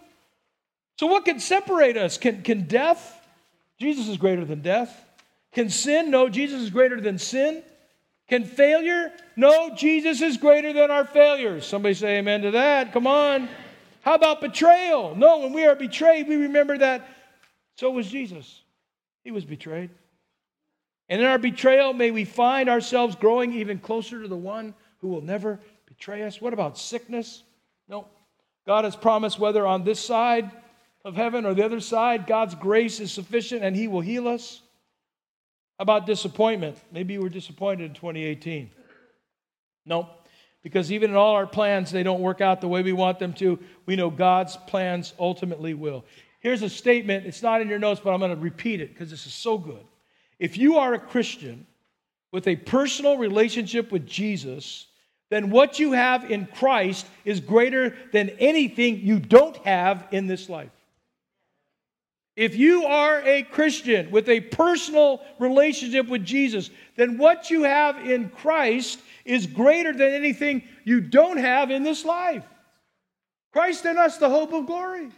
So, 0.97 1.07
what 1.07 1.25
can 1.25 1.41
separate 1.41 1.97
us? 1.97 2.17
Can, 2.17 2.41
can 2.41 2.67
death? 2.67 3.19
Jesus 3.79 4.07
is 4.07 4.17
greater 4.17 4.45
than 4.45 4.61
death. 4.61 5.03
Can 5.51 5.69
sin? 5.69 6.11
No, 6.11 6.29
Jesus 6.29 6.61
is 6.61 6.69
greater 6.69 6.99
than 6.99 7.17
sin. 7.17 7.63
Can 8.27 8.45
failure? 8.45 9.11
No, 9.35 9.75
Jesus 9.75 10.21
is 10.21 10.37
greater 10.37 10.73
than 10.73 10.89
our 10.89 11.05
failures. 11.05 11.65
Somebody 11.65 11.93
say 11.93 12.17
amen 12.17 12.41
to 12.43 12.51
that. 12.51 12.93
Come 12.93 13.07
on. 13.07 13.49
How 14.01 14.15
about 14.15 14.41
betrayal? 14.41 15.15
No, 15.15 15.39
when 15.39 15.53
we 15.53 15.65
are 15.65 15.75
betrayed, 15.75 16.27
we 16.27 16.35
remember 16.35 16.77
that 16.77 17.07
so 17.75 17.91
was 17.91 18.09
Jesus. 18.09 18.61
He 19.23 19.31
was 19.31 19.45
betrayed. 19.45 19.89
And 21.09 21.21
in 21.21 21.27
our 21.27 21.37
betrayal, 21.37 21.93
may 21.93 22.11
we 22.11 22.25
find 22.25 22.69
ourselves 22.69 23.15
growing 23.15 23.53
even 23.53 23.79
closer 23.79 24.21
to 24.21 24.27
the 24.27 24.35
one 24.35 24.73
who 24.99 25.09
will 25.09 25.21
never 25.21 25.59
betray 25.85 26.23
us. 26.23 26.41
What 26.41 26.53
about 26.53 26.77
sickness? 26.77 27.43
No. 27.87 28.07
God 28.65 28.85
has 28.85 28.95
promised, 28.95 29.37
whether 29.37 29.65
on 29.67 29.83
this 29.83 29.99
side 29.99 30.49
of 31.05 31.15
heaven 31.15 31.45
or 31.45 31.53
the 31.53 31.65
other 31.65 31.79
side, 31.79 32.27
God's 32.27 32.55
grace 32.55 32.99
is 32.99 33.11
sufficient 33.11 33.63
and 33.63 33.75
He 33.75 33.87
will 33.87 34.01
heal 34.01 34.27
us. 34.27 34.61
How 35.77 35.83
about 35.83 36.05
disappointment? 36.05 36.77
Maybe 36.91 37.13
you 37.13 37.21
were 37.21 37.29
disappointed 37.29 37.85
in 37.85 37.93
2018. 37.93 38.69
No, 39.85 40.09
because 40.61 40.91
even 40.91 41.11
in 41.11 41.17
all 41.17 41.33
our 41.33 41.47
plans, 41.47 41.91
they 41.91 42.03
don't 42.03 42.21
work 42.21 42.39
out 42.39 42.61
the 42.61 42.67
way 42.67 42.81
we 42.81 42.93
want 42.93 43.19
them 43.19 43.33
to. 43.33 43.59
We 43.85 43.95
know 43.95 44.09
God's 44.09 44.55
plans 44.55 45.13
ultimately 45.19 45.73
will. 45.73 46.05
Here's 46.39 46.61
a 46.61 46.69
statement. 46.69 47.25
It's 47.25 47.41
not 47.41 47.61
in 47.61 47.67
your 47.67 47.79
notes, 47.79 48.01
but 48.03 48.13
I'm 48.13 48.19
going 48.19 48.35
to 48.35 48.41
repeat 48.41 48.81
it 48.81 48.93
because 48.93 49.09
this 49.09 49.25
is 49.25 49.33
so 49.33 49.57
good. 49.57 49.83
If 50.39 50.57
you 50.57 50.77
are 50.77 50.93
a 50.93 50.99
Christian 50.99 51.65
with 52.31 52.47
a 52.47 52.55
personal 52.55 53.17
relationship 53.17 53.91
with 53.91 54.07
Jesus, 54.07 54.87
then 55.29 55.49
what 55.49 55.79
you 55.79 55.93
have 55.93 56.29
in 56.29 56.45
Christ 56.45 57.05
is 57.25 57.39
greater 57.39 57.95
than 58.11 58.29
anything 58.39 58.99
you 58.99 59.19
don't 59.19 59.57
have 59.57 60.07
in 60.11 60.27
this 60.27 60.49
life. 60.49 60.69
If 62.35 62.55
you 62.55 62.85
are 62.85 63.21
a 63.21 63.43
Christian 63.43 64.09
with 64.09 64.27
a 64.27 64.39
personal 64.39 65.21
relationship 65.37 66.07
with 66.07 66.25
Jesus, 66.25 66.71
then 66.95 67.17
what 67.17 67.51
you 67.51 67.63
have 67.63 67.97
in 68.09 68.29
Christ 68.29 68.99
is 69.23 69.45
greater 69.45 69.93
than 69.93 70.13
anything 70.13 70.63
you 70.83 70.99
don't 70.99 71.37
have 71.37 71.69
in 71.69 71.83
this 71.83 72.03
life. 72.03 72.43
Christ 73.51 73.85
in 73.85 73.99
us, 73.99 74.17
the 74.17 74.29
hope 74.29 74.51
of 74.51 74.65
glory. 74.65 75.09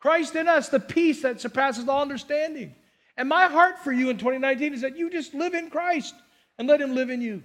Christ 0.00 0.34
in 0.34 0.48
us, 0.48 0.68
the 0.68 0.80
peace 0.80 1.22
that 1.22 1.40
surpasses 1.40 1.88
all 1.88 2.02
understanding. 2.02 2.74
And 3.16 3.28
my 3.28 3.46
heart 3.46 3.78
for 3.78 3.92
you 3.92 4.10
in 4.10 4.18
2019 4.18 4.74
is 4.74 4.80
that 4.80 4.96
you 4.96 5.10
just 5.10 5.32
live 5.32 5.54
in 5.54 5.70
Christ 5.70 6.14
and 6.58 6.66
let 6.66 6.80
Him 6.80 6.94
live 6.94 7.10
in 7.10 7.20
you. 7.20 7.42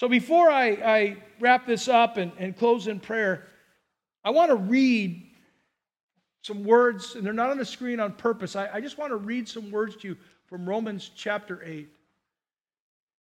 So 0.00 0.08
before 0.08 0.50
I, 0.50 0.68
I 0.70 1.16
wrap 1.38 1.66
this 1.66 1.86
up 1.86 2.16
and, 2.16 2.32
and 2.38 2.56
close 2.56 2.88
in 2.88 2.98
prayer, 2.98 3.46
I 4.24 4.30
want 4.30 4.50
to 4.50 4.56
read 4.56 5.22
some 6.46 6.62
words, 6.62 7.16
and 7.16 7.26
they're 7.26 7.32
not 7.32 7.50
on 7.50 7.58
the 7.58 7.64
screen 7.64 7.98
on 7.98 8.12
purpose. 8.12 8.54
I, 8.54 8.68
I 8.74 8.80
just 8.80 8.98
want 8.98 9.10
to 9.10 9.16
read 9.16 9.48
some 9.48 9.72
words 9.72 9.96
to 9.96 10.08
you 10.08 10.16
from 10.46 10.68
Romans 10.68 11.10
chapter 11.16 11.60
8. 11.64 11.88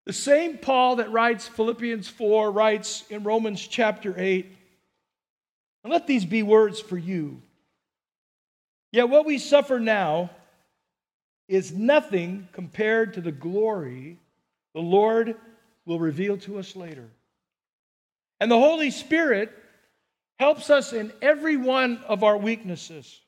The 0.06 0.14
same 0.14 0.58
Paul 0.58 0.96
that 0.96 1.12
writes 1.12 1.46
Philippians 1.46 2.08
4 2.08 2.50
writes 2.50 3.04
in 3.10 3.24
Romans 3.24 3.60
chapter 3.68 4.16
8. 4.18 4.56
And 5.84 5.92
let 5.92 6.08
these 6.08 6.24
be 6.24 6.44
words 6.44 6.80
for 6.80 6.98
you. 6.98 7.42
Yet 8.94 9.10
what 9.10 9.26
we 9.26 9.38
suffer 9.38 9.82
now 9.82 10.30
is 11.50 11.74
nothing 11.74 12.48
compared 12.54 13.16
to 13.16 13.22
the 13.22 13.34
glory 13.34 14.18
the 14.74 14.80
Lord 14.80 15.36
will 15.86 16.00
reveal 16.00 16.38
to 16.38 16.58
us 16.58 16.74
later. 16.74 17.10
And 18.40 18.50
the 18.50 18.58
Holy 18.58 18.92
Spirit 18.92 19.52
helps 20.40 20.70
us 20.70 20.94
in 20.94 21.12
every 21.22 21.58
one 21.58 22.02
of 22.08 22.24
our 22.24 22.38
weaknesses. 22.38 23.20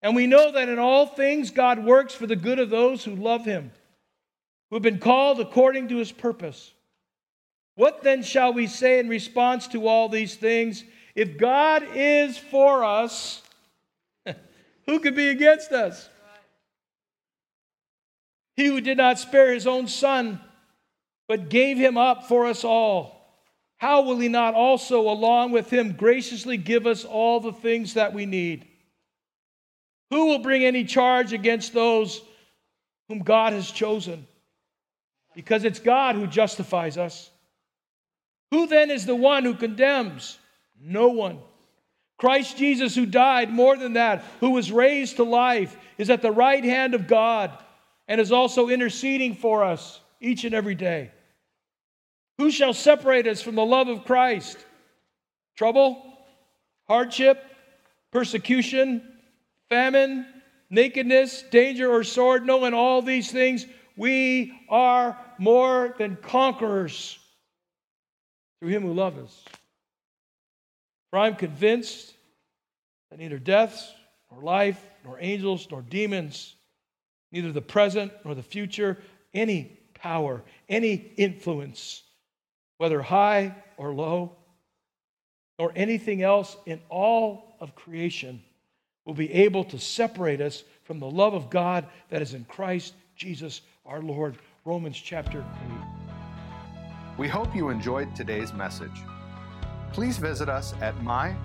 And 0.00 0.14
we 0.14 0.26
know 0.26 0.52
that 0.52 0.68
in 0.68 0.78
all 0.78 1.06
things 1.06 1.50
God 1.50 1.84
works 1.84 2.14
for 2.14 2.26
the 2.26 2.36
good 2.36 2.58
of 2.58 2.70
those 2.70 3.04
who 3.04 3.16
love 3.16 3.44
him, 3.44 3.72
who 4.70 4.76
have 4.76 4.82
been 4.82 4.98
called 4.98 5.40
according 5.40 5.88
to 5.88 5.96
his 5.96 6.12
purpose. 6.12 6.72
What 7.74 8.02
then 8.02 8.22
shall 8.22 8.52
we 8.52 8.66
say 8.66 9.00
in 9.00 9.08
response 9.08 9.66
to 9.68 9.88
all 9.88 10.08
these 10.08 10.36
things? 10.36 10.84
If 11.16 11.36
God 11.36 11.82
is 11.94 12.38
for 12.38 12.84
us, 12.84 13.42
who 14.86 15.00
could 15.00 15.16
be 15.16 15.28
against 15.28 15.72
us? 15.72 16.08
He 18.56 18.66
who 18.66 18.80
did 18.80 18.98
not 18.98 19.18
spare 19.18 19.52
his 19.52 19.66
own 19.66 19.88
son, 19.88 20.40
but 21.26 21.48
gave 21.48 21.76
him 21.76 21.98
up 21.98 22.28
for 22.28 22.46
us 22.46 22.62
all, 22.62 23.13
how 23.84 24.00
will 24.00 24.18
he 24.18 24.28
not 24.28 24.54
also, 24.54 25.10
along 25.10 25.52
with 25.52 25.70
him, 25.70 25.92
graciously 25.92 26.56
give 26.56 26.86
us 26.86 27.04
all 27.04 27.38
the 27.38 27.52
things 27.52 27.92
that 27.92 28.14
we 28.14 28.24
need? 28.24 28.66
Who 30.08 30.24
will 30.24 30.38
bring 30.38 30.64
any 30.64 30.84
charge 30.84 31.34
against 31.34 31.74
those 31.74 32.22
whom 33.08 33.18
God 33.18 33.52
has 33.52 33.70
chosen? 33.70 34.26
Because 35.34 35.64
it's 35.64 35.80
God 35.80 36.14
who 36.14 36.26
justifies 36.26 36.96
us. 36.96 37.30
Who 38.52 38.66
then 38.66 38.90
is 38.90 39.04
the 39.04 39.14
one 39.14 39.44
who 39.44 39.52
condemns? 39.52 40.38
No 40.80 41.08
one. 41.08 41.40
Christ 42.16 42.56
Jesus, 42.56 42.94
who 42.94 43.04
died, 43.04 43.50
more 43.50 43.76
than 43.76 43.92
that, 43.92 44.24
who 44.40 44.52
was 44.52 44.72
raised 44.72 45.16
to 45.16 45.24
life, 45.24 45.76
is 45.98 46.08
at 46.08 46.22
the 46.22 46.32
right 46.32 46.64
hand 46.64 46.94
of 46.94 47.06
God 47.06 47.50
and 48.08 48.18
is 48.18 48.32
also 48.32 48.70
interceding 48.70 49.34
for 49.34 49.62
us 49.62 50.00
each 50.22 50.44
and 50.44 50.54
every 50.54 50.74
day. 50.74 51.10
Who 52.38 52.50
shall 52.50 52.72
separate 52.72 53.26
us 53.26 53.40
from 53.40 53.54
the 53.54 53.64
love 53.64 53.88
of 53.88 54.04
Christ? 54.04 54.58
Trouble, 55.56 56.02
hardship, 56.88 57.42
persecution, 58.10 59.02
famine, 59.68 60.26
nakedness, 60.68 61.42
danger, 61.50 61.90
or 61.90 62.02
sword? 62.02 62.44
No, 62.44 62.64
in 62.64 62.74
all 62.74 63.02
these 63.02 63.30
things, 63.30 63.66
we 63.96 64.52
are 64.68 65.16
more 65.38 65.94
than 65.98 66.16
conquerors 66.16 67.18
through 68.58 68.70
him 68.70 68.82
who 68.82 68.92
loves 68.92 69.18
us. 69.18 69.44
For 71.10 71.20
I'm 71.20 71.36
convinced 71.36 72.14
that 73.10 73.20
neither 73.20 73.38
death, 73.38 73.92
nor 74.30 74.42
life, 74.42 74.82
nor 75.04 75.18
angels, 75.20 75.68
nor 75.70 75.82
demons, 75.82 76.56
neither 77.30 77.52
the 77.52 77.62
present 77.62 78.12
nor 78.24 78.34
the 78.34 78.42
future, 78.42 78.98
any 79.32 79.78
power, 79.94 80.42
any 80.68 80.94
influence, 81.16 82.02
whether 82.78 83.02
high 83.02 83.54
or 83.76 83.92
low, 83.92 84.36
nor 85.58 85.72
anything 85.76 86.22
else 86.22 86.56
in 86.66 86.80
all 86.88 87.56
of 87.60 87.74
creation, 87.74 88.42
will 89.04 89.14
be 89.14 89.32
able 89.32 89.64
to 89.64 89.78
separate 89.78 90.40
us 90.40 90.64
from 90.84 90.98
the 90.98 91.10
love 91.10 91.34
of 91.34 91.50
God 91.50 91.86
that 92.08 92.22
is 92.22 92.34
in 92.34 92.44
Christ 92.44 92.94
Jesus 93.16 93.60
our 93.86 94.00
Lord. 94.00 94.36
Romans 94.64 94.96
chapter 94.96 95.40
8. 95.40 95.44
We 97.18 97.28
hope 97.28 97.54
you 97.54 97.68
enjoyed 97.68 98.16
today's 98.16 98.52
message 98.52 99.02
please 99.94 100.18
visit 100.18 100.48
us 100.48 100.74
at 100.80 100.94
mylfc.com 100.96 101.40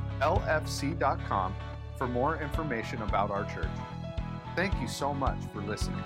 for 1.97 2.07
more 2.07 2.41
information 2.41 3.01
about 3.03 3.29
our 3.29 3.45
church. 3.45 3.67
Thank 4.55 4.73
you 4.81 4.87
so 4.87 5.13
much 5.13 5.37
for 5.53 5.61
listening. 5.61 6.03